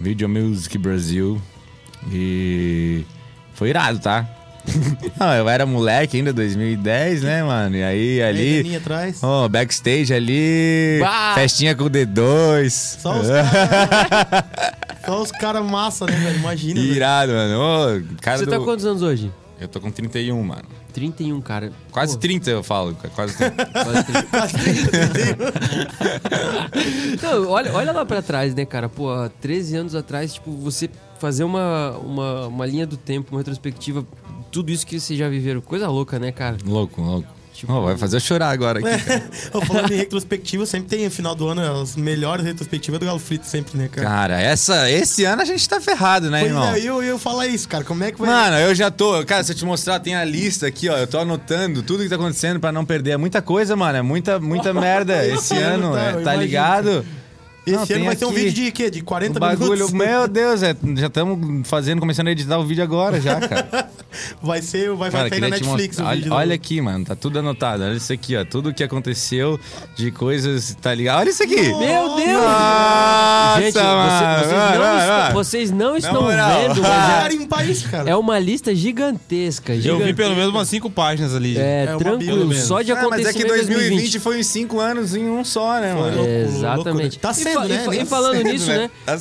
[0.00, 1.40] Video Music Brasil.
[2.12, 3.04] E
[3.54, 4.26] foi irado, tá?
[5.18, 7.76] Não, eu era moleque ainda, 2010, né, mano?
[7.76, 9.18] E aí, ali, Ali atrás.
[9.22, 11.34] ó, backstage ali, Bah!
[11.34, 12.70] festinha com o D2.
[13.00, 14.44] Só os caras.
[15.06, 16.38] Só os caras massa, né, velho?
[16.38, 16.80] Imagina.
[16.80, 16.92] velho.
[16.94, 17.58] Irado, mano.
[17.60, 18.50] Ô, cara Você do...
[18.50, 19.30] tá quantos anos hoje?
[19.58, 20.64] Eu tô com 31, mano.
[20.92, 21.72] 31, cara.
[21.90, 23.66] Quase Pô, 30 eu falo, quase 30.
[24.30, 24.90] Quase 30.
[27.22, 28.88] Não, olha, olha lá pra trás, né, cara?
[28.88, 33.40] Pô, há 13 anos atrás, tipo, você fazer uma, uma, uma linha do tempo, uma
[33.40, 34.06] retrospectiva,
[34.50, 35.60] tudo isso que vocês já viveram.
[35.60, 36.56] Coisa louca, né, cara?
[36.64, 37.35] louco, louco.
[37.56, 38.88] Tipo- Ó, vai fazer eu chorar agora aqui.
[39.56, 43.18] Ô, Falando em retrospectiva, sempre tem no final do ano as melhores retrospectivas do Galo
[43.18, 44.06] Frito, sempre, né, cara?
[44.06, 46.74] Cara, essa, esse ano a gente tá ferrado, né, Pois irmão?
[46.74, 47.82] é, eu, eu falar isso, cara.
[47.84, 48.28] Como é que vai.
[48.28, 49.24] Mano, eu já tô.
[49.24, 50.96] Cara, se eu te mostrar, tem a lista aqui, ó.
[50.96, 53.12] Eu tô anotando tudo que tá acontecendo pra não perder.
[53.12, 53.96] É muita coisa, mano.
[53.98, 55.94] É muita, muita merda esse Tá, ano.
[55.94, 57.04] eu é, tá ligado?
[57.66, 58.88] Esse Não, ano vai ser um vídeo de quê?
[58.88, 59.72] De 40 O bagulho.
[59.72, 59.92] minutos?
[59.92, 63.90] Meu Deus, é, já estamos fazendo, começando a editar o vídeo agora já, cara.
[64.40, 66.12] Vai ser, vai, Cara, vai na Netflix mostrar.
[66.12, 66.32] o vídeo.
[66.32, 67.04] Olha, olha aqui, mano.
[67.04, 67.82] Tá tudo anotado.
[67.82, 68.46] Olha isso aqui, ó.
[68.46, 69.60] Tudo o que aconteceu
[69.94, 71.18] de coisas, tá ligado?
[71.20, 71.56] Olha isso aqui!
[71.60, 71.76] Meu
[72.16, 72.42] Deus!
[72.42, 74.38] Nossa, Gente, você- mano.
[74.38, 76.48] vocês, Vai, não vocês não estão moral.
[76.60, 78.08] vendo, mas garimpar isso, cara.
[78.08, 79.72] é, é uma lista gigantesca.
[79.74, 80.14] Eu vi gigantesca.
[80.14, 81.58] pelo menos umas cinco páginas ali.
[81.58, 82.54] É, É tranquilo.
[82.54, 83.78] Só de Ah, mas acontecimento é que em 2020.
[83.88, 86.24] 2020 foi uns 5 anos em um só, né, mano?
[86.26, 87.18] Exatamente.
[87.18, 87.86] Tá E fa- né?
[87.92, 88.90] E, fa- falando nisso, né?
[89.04, 89.16] Tá.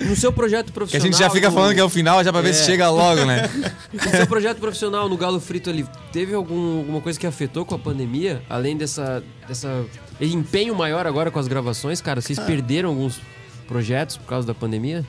[0.00, 1.06] No seu projeto Que a profissional.
[1.06, 2.64] gente já fica no- falando que é o final, já pra ver se É.
[2.66, 3.48] chega logo, né?
[3.92, 7.74] No seu projeto profissional no Galo Frito ali, teve algum- alguma coisa que afetou com
[7.74, 8.42] a pandemia?
[8.48, 9.84] Além dessa, dessa
[10.20, 12.20] empenho maior agora com as gravações, cara?
[12.20, 13.20] Vocês perderam alguns
[13.66, 15.04] projetos por causa da pandemia?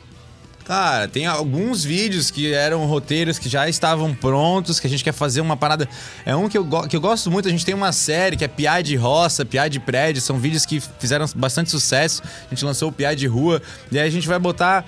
[0.70, 5.14] Cara, tem alguns vídeos que eram roteiros que já estavam prontos, que a gente quer
[5.14, 5.90] fazer uma parada.
[6.24, 8.48] É um que eu, que eu gosto muito, a gente tem uma série que é
[8.48, 12.22] Piá de Roça, Piá de Prédio, são vídeos que fizeram bastante sucesso.
[12.46, 13.60] A gente lançou o Piá de Rua,
[13.92, 14.86] e aí a gente vai botar.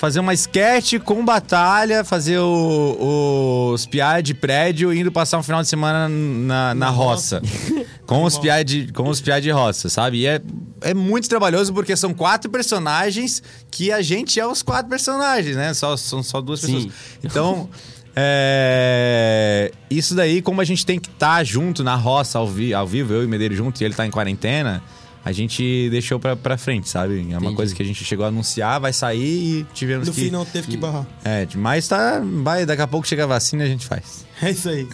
[0.00, 5.60] Fazer uma sketch com batalha, fazer o- os piá de prédio indo passar um final
[5.60, 7.42] de semana na, na roça.
[8.06, 10.20] com, os piá de, com os piá de roça, sabe?
[10.20, 10.40] E é,
[10.80, 15.74] é muito trabalhoso porque são quatro personagens que a gente é os quatro personagens, né?
[15.74, 16.76] Só, são só duas Sim.
[16.76, 16.92] pessoas.
[17.22, 17.68] Então,
[18.16, 22.86] é, isso daí, como a gente tem que estar junto na roça ao, vi- ao
[22.86, 24.82] vivo, eu e o Medeiro junto, e ele tá em quarentena,
[25.24, 27.18] a gente deixou pra, pra frente, sabe?
[27.20, 27.54] É uma Entendi.
[27.56, 30.22] coisa que a gente chegou a anunciar, vai sair e tivemos No que...
[30.22, 31.06] fim não teve que barrar.
[31.24, 32.22] É, mas tá.
[32.42, 34.28] Vai, daqui a pouco chega a vacina e a gente faz.
[34.42, 34.88] É isso aí.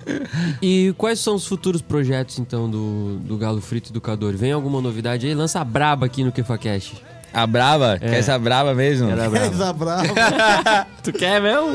[0.60, 4.36] E quais são os futuros projetos, então, do, do Galo Frito e do Cador?
[4.36, 5.34] Vem alguma novidade aí?
[5.34, 7.02] Lança a braba aqui no KefaCast.
[7.32, 7.94] A brava?
[7.94, 7.98] É.
[8.10, 9.08] Quer essa brava mesmo?
[9.08, 9.46] Era braba.
[9.46, 10.86] Essa brava.
[11.02, 11.74] tu quer mesmo?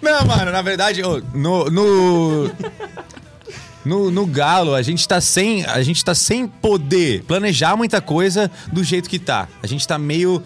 [0.00, 1.02] Não, mano, na verdade,
[1.34, 1.68] no.
[1.70, 2.50] No,
[3.84, 8.50] no, no Galo, a gente, tá sem, a gente tá sem poder planejar muita coisa
[8.72, 9.48] do jeito que tá.
[9.62, 10.42] A gente tá meio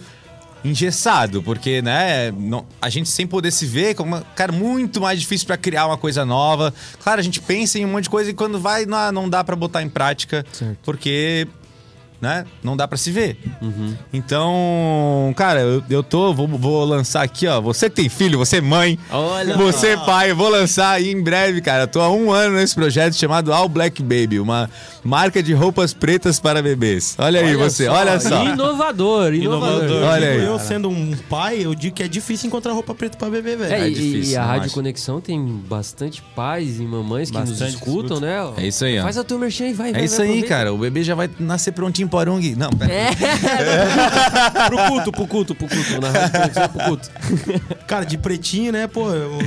[0.64, 5.46] engessado, porque, né, não- a gente sem poder se ver, como, cara, muito mais difícil
[5.46, 6.72] pra criar uma coisa nova.
[7.02, 9.44] Claro, a gente pensa em um monte de coisa e quando vai, não, não dá
[9.44, 10.78] pra botar em prática, Certo.
[10.82, 11.46] porque,
[12.24, 13.36] né, não dá pra se ver.
[14.12, 18.56] Então, cara, eu, eu tô, vou, vou lançar aqui, ó, você que tem filho, você
[18.56, 21.82] é mãe, Olha você, pai, eu vou lançar aí em breve, cara.
[21.82, 24.70] Eu tô há um ano nesse projeto chamado All Black Baby, uma
[25.04, 27.14] marca de roupas pretas para bebês.
[27.18, 28.42] Olha, aí você, olha só.
[28.44, 29.84] Inovador, inovador.
[29.84, 30.02] Inovador.
[30.08, 30.44] Olha aí.
[30.44, 33.72] Eu sendo um pai, eu digo que é difícil encontrar roupa preta pra beber, velho.
[33.74, 34.74] É, É e, difícil, e a Rádio acho.
[34.74, 38.40] Conexão tem bastante pais e mamães que nos Bastante escutam, né?
[38.42, 38.52] ó.
[38.56, 39.02] É isso aí, ó.
[39.02, 40.54] Faz a tua merchan e vai, vai, É isso vai, aí, aproveita.
[40.56, 40.72] cara.
[40.72, 42.54] O bebê já vai nascer prontinho para Arung.
[42.56, 42.92] Não, pera.
[42.92, 43.10] É,
[44.68, 46.00] pro culto, pro culto, pro culto.
[46.00, 47.10] Na Rádio Conexão, pro culto.
[47.86, 49.38] Cara, de pretinho, né, pô, eu-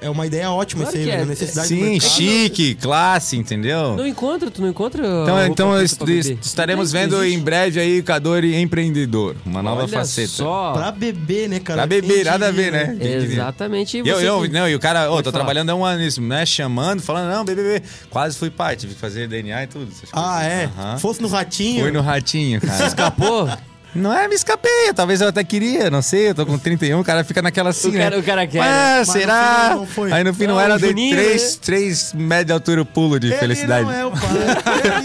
[0.00, 1.24] é, é uma ideia ótima Claro isso aí, que é.
[1.24, 3.96] necessidade Sim, chique, classe, entendeu?
[3.96, 9.36] Não encontra, tu não encontra Então, então est- estaremos vendo em breve aí Cadore Empreendedor,
[9.44, 10.28] uma nova Olha faceta.
[10.28, 10.72] só.
[10.72, 11.78] Pra beber, né, cara?
[11.80, 12.96] Pra beber, nada a ver, né?
[13.00, 13.98] Exatamente.
[13.98, 15.44] E eu, você eu, que- não, e o cara, ô, Pode tô falar.
[15.44, 16.44] trabalhando há um ano nisso, né?
[16.46, 17.82] Chamando, falando, não, bebê, bebê.
[18.10, 19.88] Quase fui pai, tive que fazer DNA e tudo.
[20.12, 20.52] Ah, coisas.
[20.52, 20.64] é?
[20.78, 20.98] Aham.
[20.98, 21.82] Fosse no ratinho.
[21.82, 22.86] Fui no ratinho, cara.
[22.86, 23.48] Escapou?
[23.94, 24.92] Não é, me escapei.
[24.94, 26.28] Talvez eu até queria, não sei.
[26.30, 28.16] Eu tô com 31, o cara fica naquela assim, O cara- né?
[28.18, 28.98] o cara quer, Ah, né?
[28.98, 29.76] Mas no será?
[29.80, 30.12] fim foi.
[30.12, 31.58] Aí no fim não, Não, era, o dei Juninho, três, né?
[31.62, 33.80] três metros de altura eu pulo de felicidade.
[33.80, 34.20] Ele não é o pai.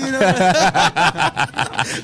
[0.04, 0.34] Ele não é.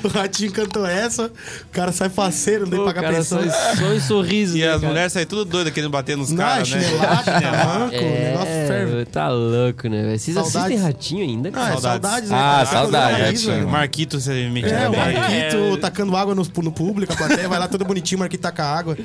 [0.04, 1.30] o Ratinho cantou essa, o
[1.72, 3.40] cara sai faceiro, não tem pagar cara, pensão.
[3.76, 4.56] só, em sorriso.
[4.56, 4.88] E né, as cara?
[4.88, 6.80] mulheres saem tudo doidas querendo bater nos caras, né?
[6.82, 9.00] chinelagem, tamanco, o negócio ferve.
[9.00, 10.02] É, tá louco, né?
[10.02, 10.18] velho?
[10.18, 10.56] Vocês Saudades.
[10.56, 11.74] assistem Ratinho ainda, Não, cara?
[11.74, 12.00] é Saudades.
[12.10, 12.36] saudades, né?
[12.38, 12.66] Ah, cara?
[12.66, 13.54] saudade, Raiz, Ratinho.
[13.54, 13.68] velho.
[13.68, 14.96] Marquito, você me É, o.
[14.96, 18.64] Marquito tacando água no, no público, a plateia vai lá todo bonitinho, o Marquito taca
[18.64, 18.96] água.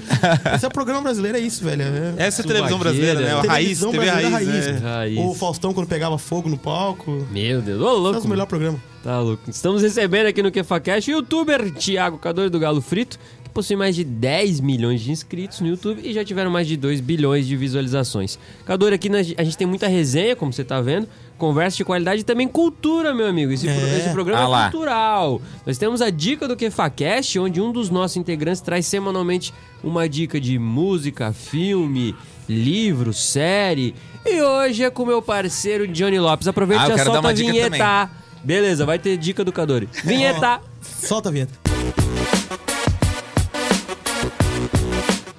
[0.56, 1.82] Esse é o programa brasileiro, é isso, velho.
[1.82, 2.14] É...
[2.26, 3.34] Essa é a televisão brasileira, né?
[3.34, 4.80] A raiz, TV brasileira raiz, né?
[4.82, 5.20] Raiz.
[5.20, 7.28] O Faustão quando pegava fogo no palco.
[7.32, 8.28] Meu Deus, ô Esse é louco.
[8.28, 8.82] o melhor programa.
[9.04, 9.50] Tá louco.
[9.50, 13.94] Estamos recebendo aqui no QFACast o youtuber Thiago Cador do Galo Frito, que possui mais
[13.94, 17.58] de 10 milhões de inscritos no YouTube e já tiveram mais de 2 bilhões de
[17.58, 18.40] visualizações.
[18.66, 22.24] Cador, aqui a gente tem muita resenha, como você tá vendo, conversa de qualidade e
[22.24, 23.52] também cultura, meu amigo.
[23.52, 23.98] Esse, pro- É.
[24.00, 25.42] esse programa Ah é cultural.
[25.66, 30.40] Nós temos a dica do QFACast, onde um dos nossos integrantes traz semanalmente uma dica
[30.40, 32.16] de música, filme,
[32.48, 33.94] livro, série.
[34.26, 36.48] E hoje é com meu parceiro Johnny Lopes.
[36.48, 38.10] Aproveita Ah, e já solta uma a dica vinheta.
[38.44, 39.90] Beleza, vai ter dica do Cadore.
[40.04, 40.62] Vinheta!
[40.82, 41.54] Solta a vinheta.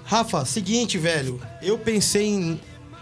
[0.05, 1.41] Rafa, seguinte, velho.
[1.63, 2.61] Eu pensei em,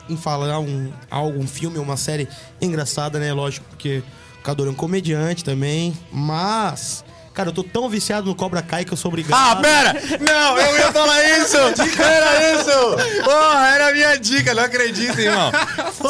[0.09, 2.29] em falar um, algo, um filme, uma série
[2.61, 3.33] engraçada, né?
[3.33, 4.03] Lógico, porque
[4.39, 5.97] o Cador é um comediante também.
[6.13, 9.35] Mas, cara, eu tô tão viciado no Cobra Kai que eu sou obrigado.
[9.35, 9.95] Ah, pera!
[10.21, 11.57] Não, eu ia falar isso!
[12.03, 13.25] Era isso!
[13.25, 15.51] Porra, era a minha dica, não acredito, irmão.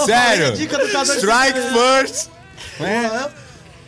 [0.05, 0.55] Sério!
[0.55, 2.29] Strike first!
[2.79, 3.44] Porra,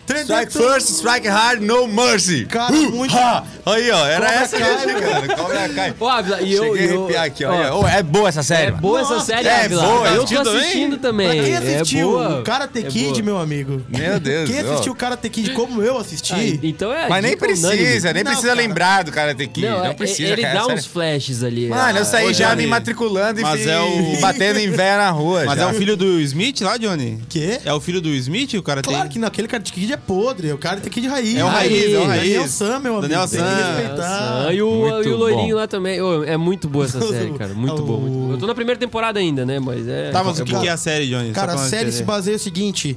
[0.08, 2.44] Strike first, strike hard, no mercy!
[2.46, 3.44] Cara, Uh, muito- ha!
[3.66, 5.36] Aí, ó, era Cobra essa a Kai, dica, mano.
[5.36, 5.94] Cobra Kai.
[5.98, 6.62] Ô, Ávila, e eu.
[6.64, 7.80] Cheguei a eu- arrepiar aqui, ó.
[7.80, 9.82] ó, é boa essa série, É boa essa Nossa, série, é Ávila.
[9.82, 10.60] boa, Eu tô assistiu também?
[10.60, 11.26] assistindo também.
[11.34, 13.22] Pra quem assistiu é o Karate É Kid, boa.
[13.22, 13.82] meu amigo?
[13.88, 16.32] Meu Deus, Quem assistiu o Karate Kid como eu assisti?
[16.34, 17.08] Ah, então é.
[17.08, 18.60] Mas nem precisa, nem Não, precisa cara.
[18.60, 19.66] lembrar do Karate Kid.
[19.66, 20.54] Não, Não, é- precisa, ele cara.
[20.54, 21.68] dá essa uns flashes ali.
[21.68, 25.44] Mano, eu saí já me matriculando e, é o- batendo em véia na rua.
[25.46, 27.20] Mas é o filho do Smith lá, Johnny?
[27.28, 27.60] Quê?
[27.64, 29.10] É o filho do Smith, o cara Claro tem?
[29.12, 30.52] que naquele Karate Kid é podre.
[30.52, 31.36] O Karate Kid raiz.
[31.36, 32.22] É o raiz, é o raiz.
[32.22, 33.02] Daniel Sam, meu amigo.
[33.02, 33.76] Daniel Tem que Sam.
[33.76, 34.46] respeitar.
[34.46, 35.60] Ah, e o, e o loirinho bom.
[35.60, 36.00] lá também.
[36.00, 37.54] Ô, é muito boa essa série, cara.
[37.54, 38.34] Muito boa, muito boa.
[38.34, 39.58] Eu tô na primeira temporada ainda, né?
[39.58, 40.10] Mas é.
[40.10, 41.32] Tá, mas o que, Cara, que é a série, Johnny?
[41.32, 42.96] Cara, a série se baseia no seguinte: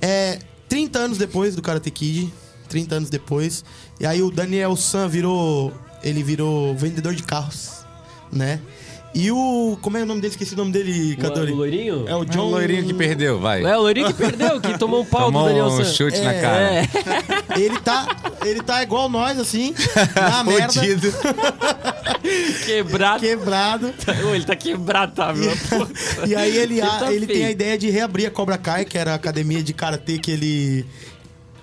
[0.00, 0.38] é
[0.68, 2.32] 30 anos depois do Karate Kid,
[2.68, 3.64] 30 anos depois,
[4.00, 5.72] e aí o Daniel San virou,
[6.02, 7.84] ele virou vendedor de carros,
[8.32, 8.60] né?
[9.14, 10.32] E o como é o nome dele?
[10.32, 11.52] Esqueci o nome dele, Cadori.
[11.52, 12.04] o loirinho?
[12.08, 13.62] É o É o John loirinho que perdeu, vai.
[13.62, 15.84] É, o loirinho que perdeu, que tomou um pau do Tomou Daniel um San.
[15.84, 16.60] chute na É, cara.
[16.60, 16.84] É.
[17.60, 18.06] Ele tá,
[18.44, 19.72] ele tá igual nós assim,
[20.16, 20.72] na merda.
[22.66, 23.20] Quebrado.
[23.20, 23.94] quebrado.
[24.28, 25.50] Ô, ele tá quebrado, tá, viu?
[26.26, 28.96] E aí ele, a- tá ele tem a ideia de reabrir a Cobra Kai, que
[28.98, 30.86] era a academia de karatê que ele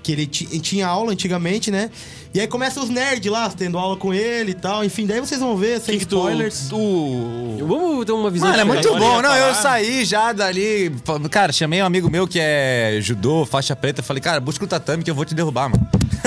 [0.04, 1.92] que ele ti- tinha aula antigamente, né?
[2.34, 4.86] E aí começa os nerds lá tendo aula com ele e tal.
[4.86, 6.68] Enfim, daí vocês vão ver, sem Que que tu- spoilers.
[6.70, 8.88] tu- Vamos ter uma visão Mano, é muito.
[8.88, 9.22] Agora bom.
[9.22, 9.56] Não, eu falar.
[9.56, 10.96] saí já dali.
[11.30, 14.02] Cara, chamei um amigo meu que é judô, faixa preta.
[14.02, 15.86] Falei, cara, busca o tatame que eu vou te derrubar, mano.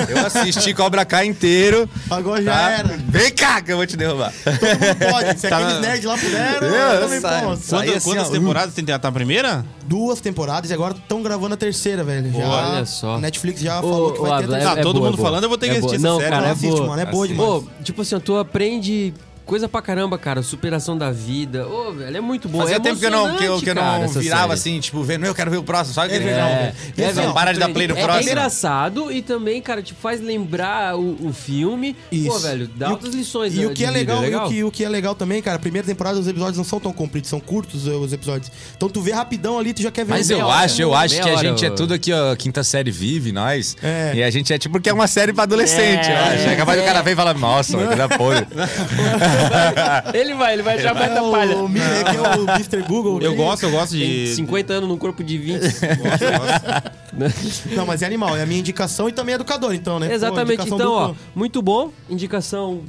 [0.09, 1.89] Eu assisti Cobra Kai inteiro.
[2.11, 2.71] Agora já tá?
[2.71, 2.89] era.
[3.09, 4.33] Vem cá que eu vou te derrubar.
[4.45, 5.41] Todo mundo pode.
[5.41, 7.47] Se Tá aqueles nerds lá puderam, Eu eu também saio.
[7.49, 7.69] posso.
[7.71, 8.85] Quantas, assim, quantas ó, temporadas tem?
[8.85, 9.65] Tá na primeira?
[9.87, 12.31] Duas temporadas e agora estão gravando a terceira, velho.
[12.33, 13.15] Já, Olha só.
[13.15, 14.81] A Netflix já Ô, falou que ô, vai ter a Ávila, terceira.
[14.81, 15.29] Ah, todo boa, mundo boa.
[15.29, 15.94] falando, eu vou ter que É assistir boa.
[15.94, 16.87] essa Não, cara, é Assiste, boa.
[16.89, 17.49] mano, é boa demais.
[17.49, 19.13] Pô, tipo assim, tu aprende
[19.45, 20.43] coisa pra caramba, cara.
[20.43, 21.67] Superação da vida.
[21.69, 22.59] Ô, velho, é muito bom.
[22.59, 24.53] Fazia é tempo que eu não, que eu, que eu não cara, essa virava série.
[24.75, 26.27] assim, tipo, vendo, eu quero ver o próximo, só que É não.
[26.49, 28.29] É, E é, assim, não, ó, para de dar play no é, próximo.
[28.29, 31.95] É engraçado e também, cara, tipo, faz lembrar o, o filme.
[31.95, 32.39] Pô, Isso.
[32.41, 34.47] velho, dá E o- outras lições E né, o que é vida, legal, e legal?
[34.47, 36.81] o que, o que é legal também, cara, a primeira temporada os episódios não são
[36.81, 38.51] tão compridos, são curtos eh, os episódios.
[38.77, 40.95] Então tu vê rapidão ali, tu já quer ver Mas o eu hora, acho, eu
[40.95, 43.77] acho meia que a gente é tudo aqui, ó, quinta série vive, nós.
[43.83, 44.13] É.
[44.15, 46.49] E a gente é tipo, porque é uma série pra adolescente, É, eu acho.
[46.49, 46.87] É capaz do é.
[46.87, 48.47] cara ver e falar, nossa, dar podre.
[50.15, 51.57] Ele vai, ele vai achar mais da É palha.
[51.57, 52.83] o, é que é o Mr.
[52.89, 53.21] Google.
[53.23, 54.35] Eu que- gosto, eu gosto Tem de.
[54.35, 55.61] 50 anos num corpo de 20.
[55.63, 57.75] Gosto, eu gosto.
[57.77, 60.09] Não, mas é animal, é a minha indicação e também é educador, então, né?
[60.09, 60.53] Pô, Exatamente.
[60.63, 61.91] indicação Então, ó, muito bom.
[62.11, 62.83] Indicação.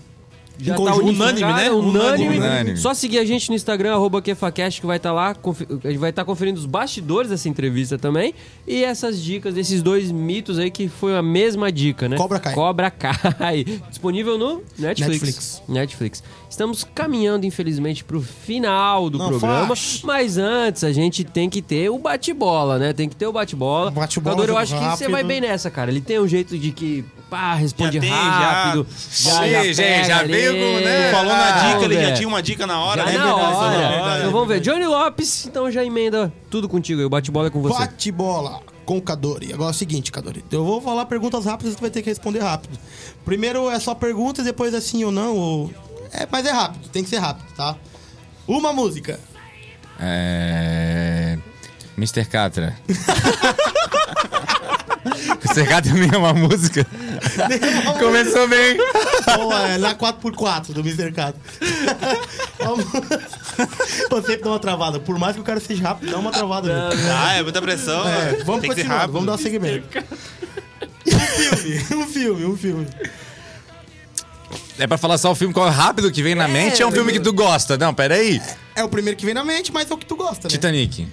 [0.59, 1.71] Já Em tá Unânime, né?
[1.71, 2.37] Unânime.
[2.37, 2.77] Unânime.
[2.77, 5.33] Só seguir a gente no Instagram, arroba KefaCast, que vai estar lá.
[5.35, 8.33] confi- A gente vai estar conferindo os bastidores dessa entrevista também.
[8.67, 12.17] E essas dicas desses dois mitos aí, que foi a mesma dica, né?
[12.17, 12.53] Cobra Kai.
[12.53, 13.63] Cobra Kai.
[13.89, 15.09] Disponível no Netflix.
[15.11, 15.61] Netflix.
[15.67, 16.23] Netflix.
[16.49, 19.67] Estamos caminhando, infelizmente, pro final do Não programa.
[19.67, 20.01] faz.
[20.03, 22.93] Mas antes, a gente tem que ter o bate-bola, né?
[22.93, 23.91] Tem que ter o bate-bola.
[23.91, 25.11] Bate-bola, Jogador, eu acho que você rápido.
[25.11, 25.91] vai bem nessa, cara.
[25.91, 27.03] Ele tem um jeito de que,
[27.35, 28.15] pá, responde Já tem, já.
[28.17, 28.87] rápido.
[28.97, 30.31] Sim, pega gente, já ali.
[30.31, 31.09] veio com, né?
[31.09, 33.17] Tu falou na Ah, dica, ele já tinha uma dica na hora, Já né?
[33.17, 33.75] na verdade, hora.
[33.75, 34.59] é verdade, então é vamos ver.
[34.61, 37.05] Johnny Lopes, então já emenda tudo contigo aí.
[37.05, 37.77] O bate-bola é com você.
[37.77, 38.61] Bate bola.
[38.85, 39.51] com o Cadori.
[39.53, 40.45] Agora é o seguinte, Cadori.
[40.49, 42.77] Eu vou falar perguntas rápidas e tu vai ter que responder rápido.
[43.25, 45.35] Primeiro é só perguntas, depois é sim ou não.
[45.35, 45.73] Ou...
[46.13, 47.75] É, mas é rápido, tem que ser rápido, tá?
[48.47, 49.19] Uma música.
[49.99, 51.37] É.
[51.97, 52.25] Mr.
[52.25, 52.77] Catra.
[55.67, 56.85] Catra também é uma música.
[57.99, 58.77] Começou bem.
[59.39, 61.11] Ou é na 4x4 do Mr.
[61.11, 61.39] Cato.
[64.09, 64.99] Eu sempre dou uma travada.
[64.99, 66.89] Por mais que o cara seja rápido, dá uma travada.
[66.89, 67.01] nele.
[67.11, 68.07] Ah, é muita pressão.
[68.07, 69.13] É, vamos Tem que ser continuar, rápido.
[69.13, 69.87] vamos dar um segmento.
[71.07, 72.87] Um filme, um filme, um filme.
[74.77, 76.81] É pra falar só o filme qual é rápido que vem na mente?
[76.81, 77.77] É um filme que tu gosta?
[77.77, 78.41] Não, peraí.
[78.75, 80.51] É o primeiro que vem na mente, mas é o que tu gosta, né?
[80.51, 81.07] Titanic.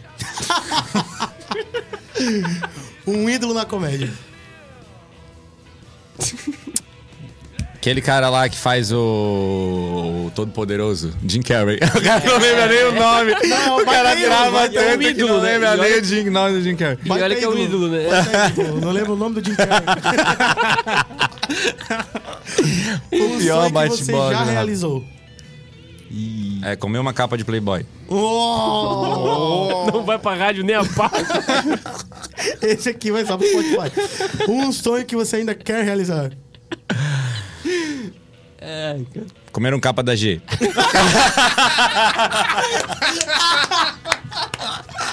[3.07, 4.11] Um ídolo na comédia.
[7.75, 8.97] Aquele cara lá que faz o,
[10.27, 11.79] o Todo-Poderoso, Jim Carrey.
[11.97, 13.33] O cara não lembra nem o nome.
[13.33, 15.53] o cara um, trava mas tem um tanto que ídolo, não né?
[15.53, 16.99] lembra nem o Jim- nome do Jim Carrey.
[17.05, 18.03] E olha que é o ídolo, né?
[18.51, 18.81] Ídolo.
[18.81, 19.83] Não lembro o nome do Jim Carrey.
[23.11, 24.33] O Um pior sonho que você bate-bola.
[24.33, 24.55] já né?
[26.63, 27.87] É, comer uma capa de Playboy.
[28.09, 29.87] Oh!
[29.93, 31.11] Não vai pra rádio nem a pau.
[32.61, 34.49] Esse aqui vai só pro Spotify.
[34.49, 36.31] Um sonho que você ainda quer realizar.
[38.61, 39.27] É, cara.
[39.51, 40.41] Comer um capa da G.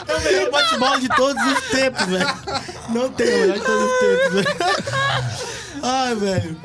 [0.07, 2.27] É o melhor bate-bola de todos os tempos, velho.
[2.89, 4.47] Não tem o melhor de todos os tempos, velho.
[5.81, 6.57] Ai, velho.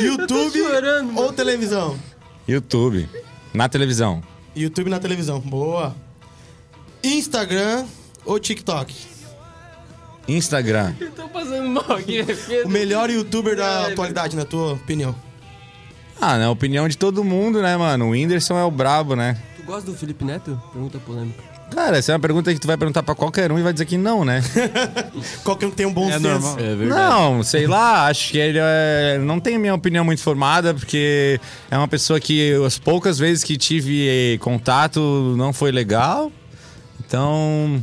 [0.00, 1.98] YouTube chorando, ou televisão?
[2.46, 3.08] YouTube.
[3.52, 4.22] Na televisão.
[4.54, 5.40] YouTube na televisão.
[5.40, 5.94] Boa.
[7.02, 7.86] Instagram
[8.24, 8.94] ou TikTok?
[10.28, 10.94] Instagram.
[11.00, 12.34] Eu tô passando mal aqui, né,
[12.64, 15.14] O melhor youtuber da Ai, atualidade, na tua opinião?
[16.20, 18.06] Ah, na opinião de todo mundo, né, mano?
[18.06, 19.40] O Whindersson é o brabo, né?
[19.56, 20.60] Tu gosta do Felipe Neto?
[20.72, 21.42] Pergunta polêmica.
[21.70, 23.84] Cara, essa é uma pergunta que tu vai perguntar pra qualquer um e vai dizer
[23.84, 24.42] que não, né?
[25.44, 26.22] Qualquer um tem um bom É senso.
[26.28, 26.56] normal.
[26.58, 29.18] É Não, sei lá, acho que ele é...
[29.18, 31.40] não tem minha opinião muito formada, porque
[31.70, 36.30] é uma pessoa que as poucas vezes que tive eh, contato não foi legal.
[37.06, 37.82] Então,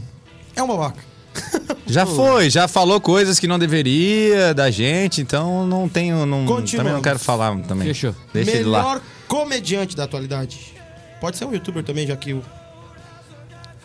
[0.56, 1.08] É um babaca.
[1.86, 6.26] já foi, já falou coisas que não deveria da gente, então não tenho.
[6.26, 7.88] Não, também não quero falar também.
[7.88, 8.16] Fechou.
[8.34, 8.80] Deixa ele lá.
[8.80, 10.74] melhor comediante da atualidade.
[11.20, 12.44] Pode ser um youtuber também, já que o.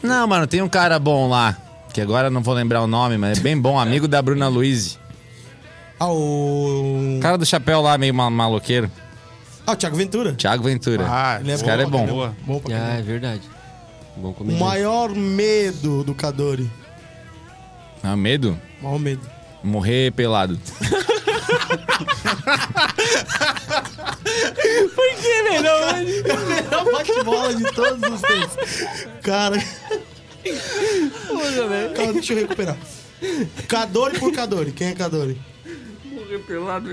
[0.02, 1.56] Não, mano, tem um cara bom lá,
[1.92, 4.98] que agora não vou lembrar o nome, mas é bem bom, amigo da Bruna Luiz.
[5.98, 7.18] Ah, o.
[7.22, 8.90] Cara do chapéu lá, meio ma- maloqueiro.
[9.64, 10.32] Ah, o Thiago Ventura.
[10.34, 11.06] Thiago Ventura.
[11.08, 12.04] Ah, Ele esse cara é bom.
[12.06, 12.34] Boa.
[12.44, 12.98] Bom pra Ah, caramba.
[12.98, 13.42] é verdade.
[14.16, 14.64] Bom O comediante.
[14.64, 16.68] maior medo do Kadori.
[18.02, 18.58] Ah, medo?
[18.80, 19.20] O maior medo.
[19.62, 20.58] Morrer pelado.
[25.20, 28.56] Que melhor, melhor bate-bola de todos os tempos.
[29.22, 29.56] Cara,
[31.94, 32.76] cara, deixa eu recuperar.
[33.68, 34.72] Kadori por Kadori.
[34.72, 35.40] Quem é Kadori?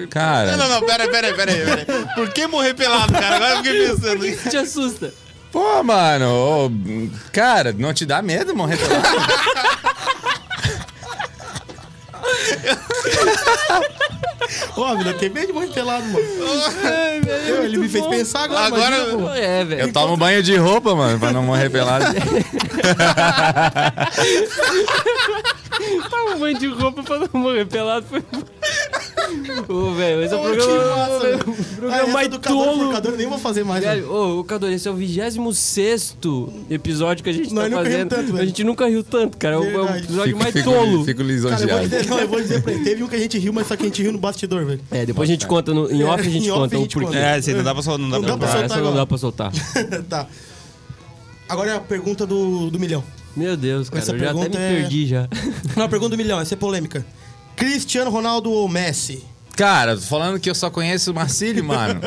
[0.10, 1.86] Cara, Não, não, não, pera aí, pera aí, pera aí, pera.
[2.16, 3.36] Por que morrer pelado, cara?
[3.38, 4.50] Agora eu fiquei pensando.
[4.50, 5.14] Te assusta.
[5.52, 6.28] pô, mano,
[6.68, 6.72] ô,
[7.32, 9.08] cara, não te dá medo morrer pelado?
[14.76, 16.20] Ó, vida, tem medo de morrer pelado, mano.
[17.48, 19.30] Eu, ele me fez pensar agora, Agora- imagina, pô.
[19.34, 19.82] É, velho.
[19.82, 22.06] Eu tomo banho de roupa, mano, pra não morrer pelado.
[26.10, 28.06] Tava um banho de roupa pra não morrer pelado.
[28.10, 28.24] Foi...
[29.68, 33.18] Ô, velho, esse é o programa, que massa, ô, velho, o Ah, programa mais tolo.
[33.18, 33.84] Nem vou fazer mais.
[33.84, 34.02] velho.
[34.04, 36.18] Velho, ô, Cador, esse é o 26
[36.70, 38.10] episódio que a gente Nós tá nunca rimos fazendo.
[38.10, 38.42] tanto, velho.
[38.42, 39.56] a gente nunca riu tanto, cara.
[39.56, 40.04] É o- É o Verdade.
[40.06, 41.06] episódio mais fico, tolo.
[41.06, 41.82] Fico Cara, eu vou, lisonjeado.
[41.90, 42.84] dizer, não, eu vou dizer pra ele.
[42.84, 44.82] Teve um que a gente riu, mas só que a gente riu no bastidor, velho.
[44.92, 46.82] É, depois a gente conta, no, em off a gente em off conta a o
[46.82, 47.08] gente porquê.
[47.08, 47.20] conta.
[47.20, 48.00] É, você não dá pra soltar.
[48.00, 48.96] Não dá Não pra dá pra soltar essa não agora.
[48.98, 49.52] dá pra soltar.
[50.10, 50.28] tá.
[51.48, 53.04] Agora é a pergunta do, do milhão.
[53.36, 55.28] Meu Deus, cara, Essa eu já até me pergunta é- perdi já.
[55.76, 57.06] Não, a pergunta do milhão, essa é polêmica.
[57.60, 59.22] Cristiano Ronaldo ou Messi?
[59.60, 62.00] Cara, tô falando que eu só conheço o Marcílio, mano.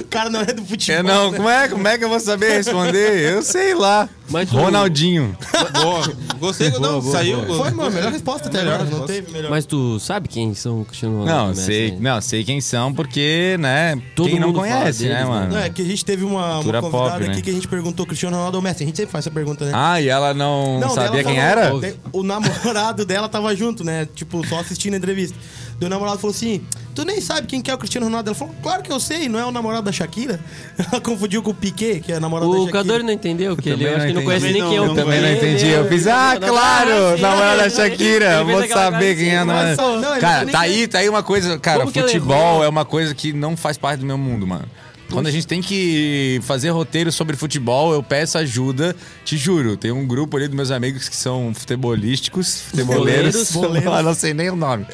[0.00, 0.96] O cara não é do futebol.
[0.98, 1.36] Eu não, né?
[1.36, 3.32] como é, como é que eu vou saber responder?
[3.32, 4.08] Eu sei lá.
[4.30, 5.36] Mas o- Ronaldinho.
[5.82, 6.12] Boa.
[6.38, 7.42] Gostei, Boa, não, boa, saiu.
[7.44, 7.58] boa.
[7.64, 8.90] Foi, mano, melhor resposta até Melhor agora.
[8.90, 9.50] Não teve melhor.
[9.50, 11.40] Mas tu sabe quem são o Cristiano Ronaldo?
[11.42, 11.98] Não, Messi, sei, né?
[12.00, 15.24] não, sei quem são porque, né, Todo quem não conhece, deles, né, né?
[15.24, 15.52] mano?
[15.54, 17.32] Não, é que a gente teve uma, uma convidada pop, né?
[17.32, 18.82] aqui que a gente perguntou Cristiano Ronaldo ou Messi.
[18.82, 19.72] A gente sempre faz essa pergunta, né?
[19.74, 21.94] Ah, e ela não, Não, sabia quem falou- era?
[22.12, 24.06] O namorado dela tava junto, né?
[24.14, 25.36] Tipo, só assistindo a entrevista.
[25.78, 26.62] Daí o namorado falou assim:
[26.94, 28.30] Tu nem sabe quem que é o Cristiano Ronaldo?
[28.30, 30.40] Ela falou: Claro que eu sei, não é o namorado da Shakira?
[30.90, 33.02] Ela confundiu com o Piquet, que é namorado da O Shakira.
[33.02, 34.94] Não entendeu, que ele também eu acho que não conhece nem quem é o Eu
[34.94, 35.68] Também não Piquet, entendi.
[35.68, 38.44] Eu fiz, ah, claro, ah, sim, namorada da Shakira.
[38.44, 41.58] Vou saber quem é não, ele Cara, tá aí, tá aí uma coisa.
[41.58, 44.64] Cara, futebol é uma coisa que não faz parte do meu mundo, mano.
[45.10, 48.94] Quando a gente tem que fazer roteiro sobre futebol, eu peço ajuda,
[49.24, 49.76] te juro.
[49.76, 53.50] Tem um grupo ali dos meus amigos que são futebolísticos, futeboleiros.
[53.52, 53.86] Boleiros.
[53.96, 54.84] Eu não sei nem o nome.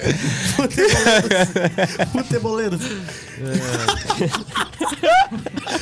[2.12, 2.80] Futeboleiros.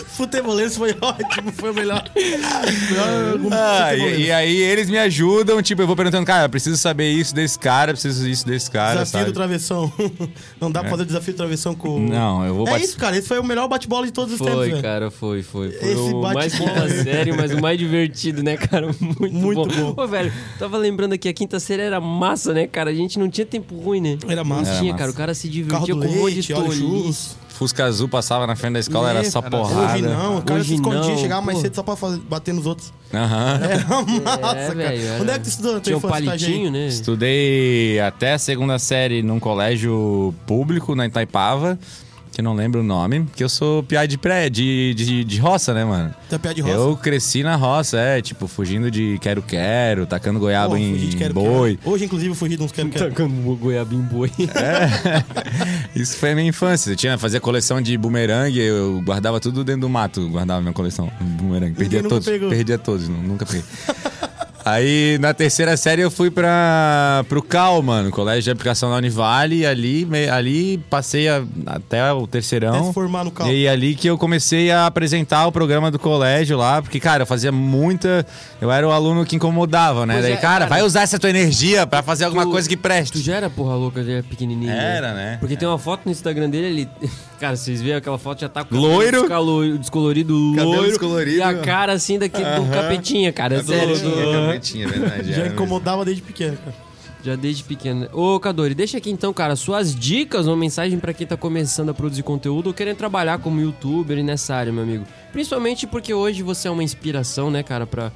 [0.08, 2.04] Futeboleiros foi ótimo, foi o melhor.
[2.14, 6.76] melhor Ah, e, e aí eles me ajudam, tipo, eu vou perguntando, cara, eu preciso
[6.76, 9.24] saber isso desse cara, preciso isso desse cara, Desafio sabe?
[9.26, 9.92] do travessão.
[10.60, 11.96] Não dá pra fazer o desafio do travessão com.
[11.96, 13.16] o- Não, eu vou É bate- isso, cara.
[13.16, 15.70] Esse foi o melhor bate-bola de todos os tempos, Foi, cara, foi, foi.
[15.72, 16.90] Foi Esse o mais quinta aí.
[17.02, 18.86] série, mas o mais divertido, né, cara?
[19.00, 19.86] Muito, Muito bom.
[19.86, 19.94] bom.
[19.94, 22.90] Pô, velho, tava lembrando aqui, a quinta série era massa, né, cara?
[22.90, 24.18] A gente não tinha tempo ruim, né?
[24.28, 24.72] Era massa.
[24.72, 24.98] Não tinha, massa.
[25.04, 25.10] cara.
[25.10, 27.36] O cara se divertia com um monte leite, de tolice.
[27.48, 29.50] Fusca Azul passava na frente da escola, era Né, só cara?
[29.58, 29.92] porrada.
[29.92, 31.62] Hoje não, o cara Hoje se escondia, não, chegava mais pô.
[31.62, 32.90] cedo só pra fazer- bater nos outros.
[33.12, 33.60] Aham.
[33.68, 34.74] Era massa, cara.
[34.74, 36.86] velho, era- Onde é que tu estudou na tua Tinha um palitinho, né?
[36.86, 41.78] Estudei até a segunda série num colégio público na Itaipava,
[42.32, 45.38] que eu não lembro o nome, que eu sou piá de pré, de, de, de
[45.38, 46.14] roça, né, mano?
[46.28, 46.74] Tá pé de roça.
[46.74, 51.76] Eu cresci na roça, é, tipo, fugindo de quero-quero, tacando goiaba Pô, em quero, boi.
[51.76, 51.90] quero.
[51.92, 53.08] Hoje, inclusive, eu fugi de uns quero, quero.
[53.10, 54.30] Tacando um goiaba em boi.
[55.94, 56.90] Isso foi a minha infância.
[56.92, 61.10] Eu tinha, fazia coleção de bumerangue, eu guardava tudo dentro do mato, guardava minha coleção
[61.20, 61.74] de bumerangue.
[61.74, 62.48] Perdia nunca todos, pegou.
[62.48, 63.64] perdia todos, nu- nunca peguei.
[64.64, 69.60] Aí, na terceira série, eu fui pra, pro CAL, mano, Colégio de Aplicação da Univale,
[69.60, 72.88] e ali, me- ali passei a- até o Até terceirão.
[72.88, 73.50] se formar no carro.
[73.50, 77.26] E ali que eu comecei a apresentar o programa do colégio lá, porque, cara, eu
[77.26, 78.26] fazia muita.
[78.60, 80.14] Eu era o aluno que incomodava, né?
[80.14, 80.66] Pois Daí, é, cara, cara.
[80.68, 83.20] vai usar essa tua energia pra fazer alguma Tu- coisa que Tu preste.
[83.22, 84.70] já era porra louca, ele era pequenininho.
[84.70, 85.36] Era, né?
[85.40, 86.88] Porque tem uma foto no Instagram dele, ele...
[87.40, 89.20] Cara, vocês veem aquela foto, já tá com o Loiro.
[89.20, 90.88] descalo- descolorido, Cabelo loiro.
[90.88, 91.36] descolorido.
[91.38, 93.62] E a cara, assim, daqui do capetinha, cara.
[93.64, 93.96] Sério.
[94.46, 95.32] Capetinha, verdade.
[95.32, 96.74] Já era incomodava desde pequeno, cara.
[97.24, 98.08] Já desde pequeno.
[98.12, 101.94] Ô, Cadori, deixa aqui então, cara, suas dicas, uma mensagem pra quem tá começando a
[101.94, 105.04] produzir conteúdo ou querendo trabalhar como youtuber nessa área, meu amigo.
[105.32, 108.10] Principalmente porque hoje você é uma inspiração, né, cara, pra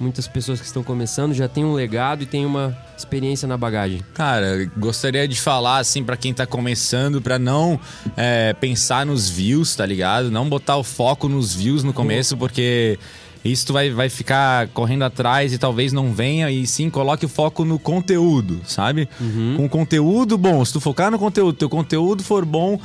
[0.00, 4.00] muitas pessoas que estão começando, já tem um legado e tem uma experiência na bagagem.
[4.14, 7.78] Cara, gostaria de falar assim pra quem tá começando, pra não
[8.16, 10.30] é, pensar nos views, tá ligado?
[10.30, 12.98] Não botar o foco nos views no começo, porque
[13.44, 17.28] isso tu vai, vai ficar correndo atrás e talvez não venha, e sim coloque o
[17.28, 19.08] foco no conteúdo, sabe?
[19.56, 22.78] Com conteúdo bom, se tu focar no conteúdo, teu conteúdo for bom.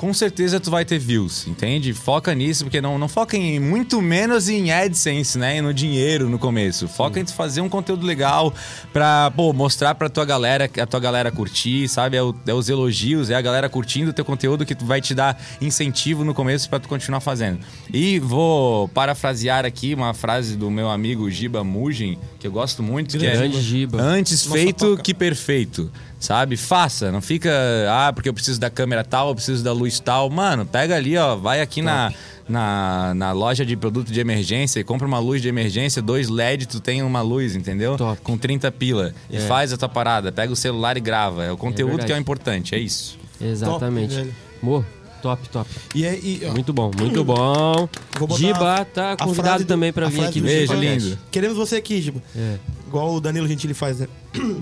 [0.00, 1.92] Com certeza tu vai ter views, entende?
[1.92, 5.58] Foca nisso, porque não, não foca em muito menos em AdSense, né?
[5.58, 6.88] E no dinheiro no começo.
[6.88, 8.50] Foca em tu fazer um conteúdo legal
[8.94, 12.16] pra, pô, mostrar pra tua galera, a tua galera curtir, sabe?
[12.16, 15.02] É, o- é os elogios, é a galera curtindo o teu conteúdo que tu vai
[15.02, 17.58] te dar incentivo no começo pra tu continuar fazendo.
[17.92, 23.18] E vou parafrasear aqui uma frase do meu amigo Giba Mugen, que eu gosto muito,
[23.18, 23.50] que é...
[23.50, 24.00] Giba.
[24.00, 25.02] Antes Nossa feito toca.
[25.02, 26.56] que perfeito, sabe?
[26.56, 27.50] Faça, não fica,
[27.90, 30.30] ah, porque eu preciso da câmera tal, eu preciso da luz tal.
[30.30, 32.12] Mano, pega ali, ó, vai aqui na,
[32.48, 36.66] na, na loja de produto de emergência e compra uma luz de emergência, dois LED,
[36.68, 37.96] tu tem uma luz, entendeu?
[37.96, 38.20] Top.
[38.22, 39.14] Com 30 pila.
[39.30, 39.40] E É.
[39.40, 41.42] faz a tua parada, pega o celular e grava.
[41.44, 42.06] É o conteúdo verdade.
[42.08, 43.18] que é o importante, é isso.
[43.40, 44.14] Exatamente.
[44.16, 44.30] Top.
[44.62, 44.84] Mo,
[45.22, 45.70] top, top.
[45.94, 47.88] E, é- e, Muito bom, muito bom.
[48.36, 51.18] Giba tá convidado do- também pra a vir aqui Beijo, lindo.
[51.30, 52.22] Queremos você aqui, Giba.
[52.36, 52.56] É,
[52.88, 54.08] Igual o Danilo Gentili faz, né?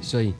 [0.00, 0.32] isso aí.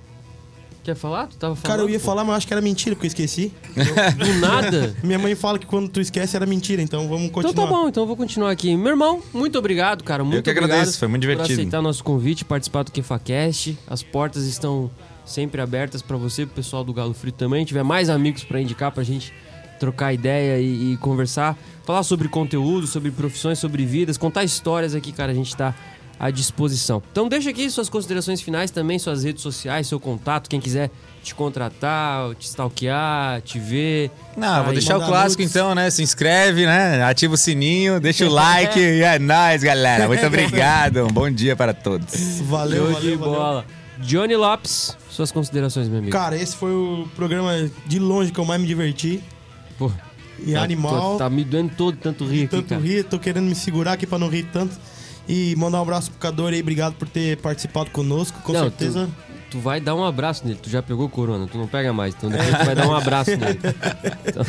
[0.84, 1.26] Quer falar?
[1.26, 1.66] Tu tava falando?
[1.76, 2.06] Cara, eu ia pô.
[2.06, 3.52] falar, mas eu acho que era mentira, porque eu esqueci.
[4.16, 4.96] Do nada?
[5.02, 7.66] Minha mãe fala que quando tu esquece era mentira, então vamos Então continuar.
[7.66, 8.74] tá bom, então eu vou continuar aqui.
[8.76, 10.24] Meu irmão, muito obrigado, cara.
[10.24, 11.60] Muito que obrigado agradeço, foi muito Por divertido.
[11.60, 13.76] aceitar nosso convite, participar do KefaCast.
[13.86, 14.90] As portas estão
[15.26, 17.60] sempre abertas pra você, pro pessoal do Galo Frito também.
[17.62, 19.32] Se tiver mais amigos pra indicar pra gente
[19.78, 25.12] trocar ideia e, e conversar, falar sobre conteúdo, sobre profissões, sobre vidas, contar histórias aqui,
[25.12, 25.74] cara, a gente tá
[26.18, 27.02] à disposição.
[27.12, 30.90] Então deixa aqui suas considerações finais também, suas redes sociais, seu contato, quem quiser
[31.22, 34.10] te contratar, te stalkear, te ver.
[34.36, 35.54] Não, vou Aí, deixar o clássico nudes.
[35.56, 35.90] então, né?
[35.90, 37.02] Se inscreve, né?
[37.04, 40.06] Ativa o sininho, deixa o like e é nóis, galera.
[40.06, 41.04] Muito obrigado.
[41.04, 42.40] Um bom dia para todos.
[42.42, 43.34] Valeu, Show valeu, de valeu.
[43.34, 43.64] bola.
[44.00, 46.12] Johnny Lopes, suas considerações, meu amigo.
[46.12, 49.20] Cara, esse foi o programa de longe que eu mais me diverti.
[49.76, 49.90] Pô,
[50.38, 51.18] E tá- animal.
[51.18, 52.80] Tá, tá me doendo todo tanto rir aqui, tanto cara.
[52.80, 54.76] rir, tô querendo me segurar aqui pra não rir tanto.
[55.28, 59.08] E mandar um abraço pro Cador aí, obrigado por ter participado conosco, com Não, certeza.
[59.50, 60.58] Tu vai dar um abraço nele.
[60.62, 62.14] Tu já pegou corona, tu não pega mais.
[62.14, 63.58] Então depois tu vai dar um abraço nele.
[64.26, 64.44] Então,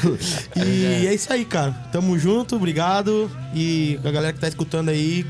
[0.66, 1.72] E é isso aí, cara.
[1.92, 3.30] Tamo junto, obrigado.
[3.54, 5.26] E a galera que tá escutando aí,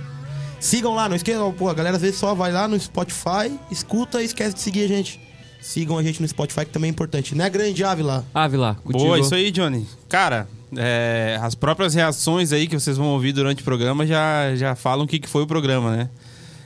[0.59, 4.21] sigam lá, não esqueçam, pô, a galera às vezes só vai lá no Spotify, escuta
[4.21, 5.19] e esquece de seguir a gente.
[5.61, 7.35] Sigam a gente no Spotify, que também é importante.
[7.35, 7.83] Né, grande?
[7.83, 9.03] Ave lá, contigo.
[9.03, 9.85] Boa, isso aí, Johnny.
[10.07, 10.47] Cara,
[10.77, 15.05] é, as próprias reações aí que vocês vão ouvir durante o programa já, já falam
[15.05, 16.09] o que, que foi o programa, né?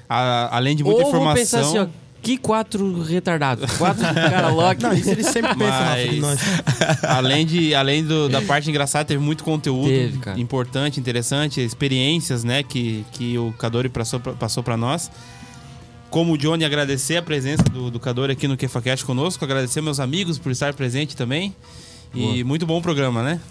[0.10, 1.60] A- além de muita Ou vou informação.
[1.60, 2.04] pensar assim, ó.
[2.22, 3.70] Que quatro retardados.
[3.78, 4.82] Quatro cara Loki.
[4.84, 6.39] Não, isso eles sempre pensam, de nós.
[7.04, 12.64] além de, além do- da parte engraçada, teve muito conteúdo Teve, importante, interessante, experiências, né,
[12.64, 15.12] que, que o Cadori passou pra, passou pra nós.
[16.10, 19.99] Como o Johnny, agradecer a presença do, do Cadori aqui no KefaCast conosco, agradecer meus
[19.99, 21.54] amigos por estar presente também.
[22.16, 23.41] E muito bom o programa, né?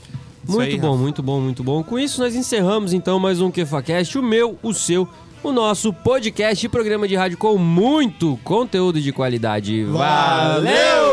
[0.45, 1.03] Isso Muito aí, bom, Rafa.
[1.03, 1.83] muito bom, muito bom.
[1.85, 5.09] Com isso, nós encerramos então mais um KefaCast, o meu, o seu,
[5.43, 9.85] o nosso podcast e programa de rádio com muito conteúdo de qualidade.
[9.85, 11.12] Valeu!